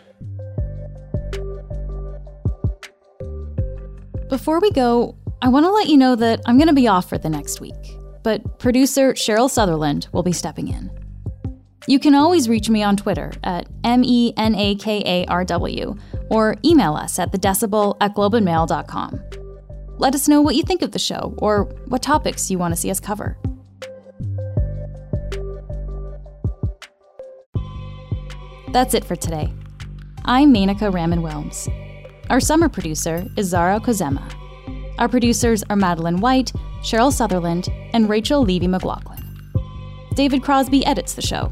Before 4.28 4.60
we 4.60 4.72
go, 4.72 5.16
I 5.42 5.48
want 5.48 5.66
to 5.66 5.72
let 5.72 5.88
you 5.88 5.96
know 5.96 6.18
that 6.18 6.42
I'm 6.46 6.58
going 6.58 6.68
to 6.68 6.74
be 6.74 6.90
off 6.90 7.08
for 7.08 7.18
the 7.18 7.30
next 7.30 7.62
week, 7.62 7.98
but 8.24 8.60
producer 8.60 9.16
Sherrill 9.16 9.48
Sutherland 9.48 10.08
will 10.12 10.24
be 10.24 10.34
stepping 10.34 10.68
in. 10.68 10.92
You 11.86 12.00
can 12.00 12.16
always 12.16 12.48
reach 12.48 12.70
me 12.70 12.82
on 12.82 12.96
Twitter 12.96 13.34
at 13.44 13.68
M 13.84 14.04
E 14.06 14.34
N 14.38 14.56
A 14.56 14.76
K 14.76 15.04
A 15.06 15.26
R 15.26 15.44
W 15.44 15.96
or 16.30 16.56
email 16.64 16.94
us 16.94 17.20
at 17.20 17.32
thedecibel 17.32 17.98
at 18.00 18.16
globeandmail.com. 18.16 19.22
Let 19.98 20.16
us 20.16 20.28
know 20.30 20.42
what 20.42 20.56
you 20.56 20.64
think 20.64 20.82
of 20.82 20.92
the 20.92 21.00
show 21.00 21.34
or 21.38 21.66
what 21.88 22.02
topics 22.02 22.50
you 22.50 22.58
want 22.58 22.74
to 22.74 22.80
see 22.80 22.90
us 22.90 23.00
cover. 23.02 23.38
That's 28.72 28.94
it 28.94 29.04
for 29.04 29.16
today. 29.16 29.54
I'm 30.26 30.54
Menaka 30.54 30.92
Raman 30.92 31.22
Wilms. 31.22 31.68
Our 32.30 32.40
summer 32.40 32.70
producer 32.70 33.28
is 33.36 33.48
Zara 33.48 33.80
Kozema. 33.82 34.24
Our 34.98 35.10
producers 35.10 35.64
are 35.70 35.76
Madeline 35.76 36.22
White, 36.22 36.54
Sherrill 36.82 37.12
Sutherland, 37.12 37.68
and 37.92 38.10
Rachel 38.10 38.42
Levy 38.42 38.68
McLaughlin. 38.68 39.20
David 40.16 40.44
Crosby 40.44 40.86
edits 40.86 41.14
the 41.14 41.22
show. 41.22 41.52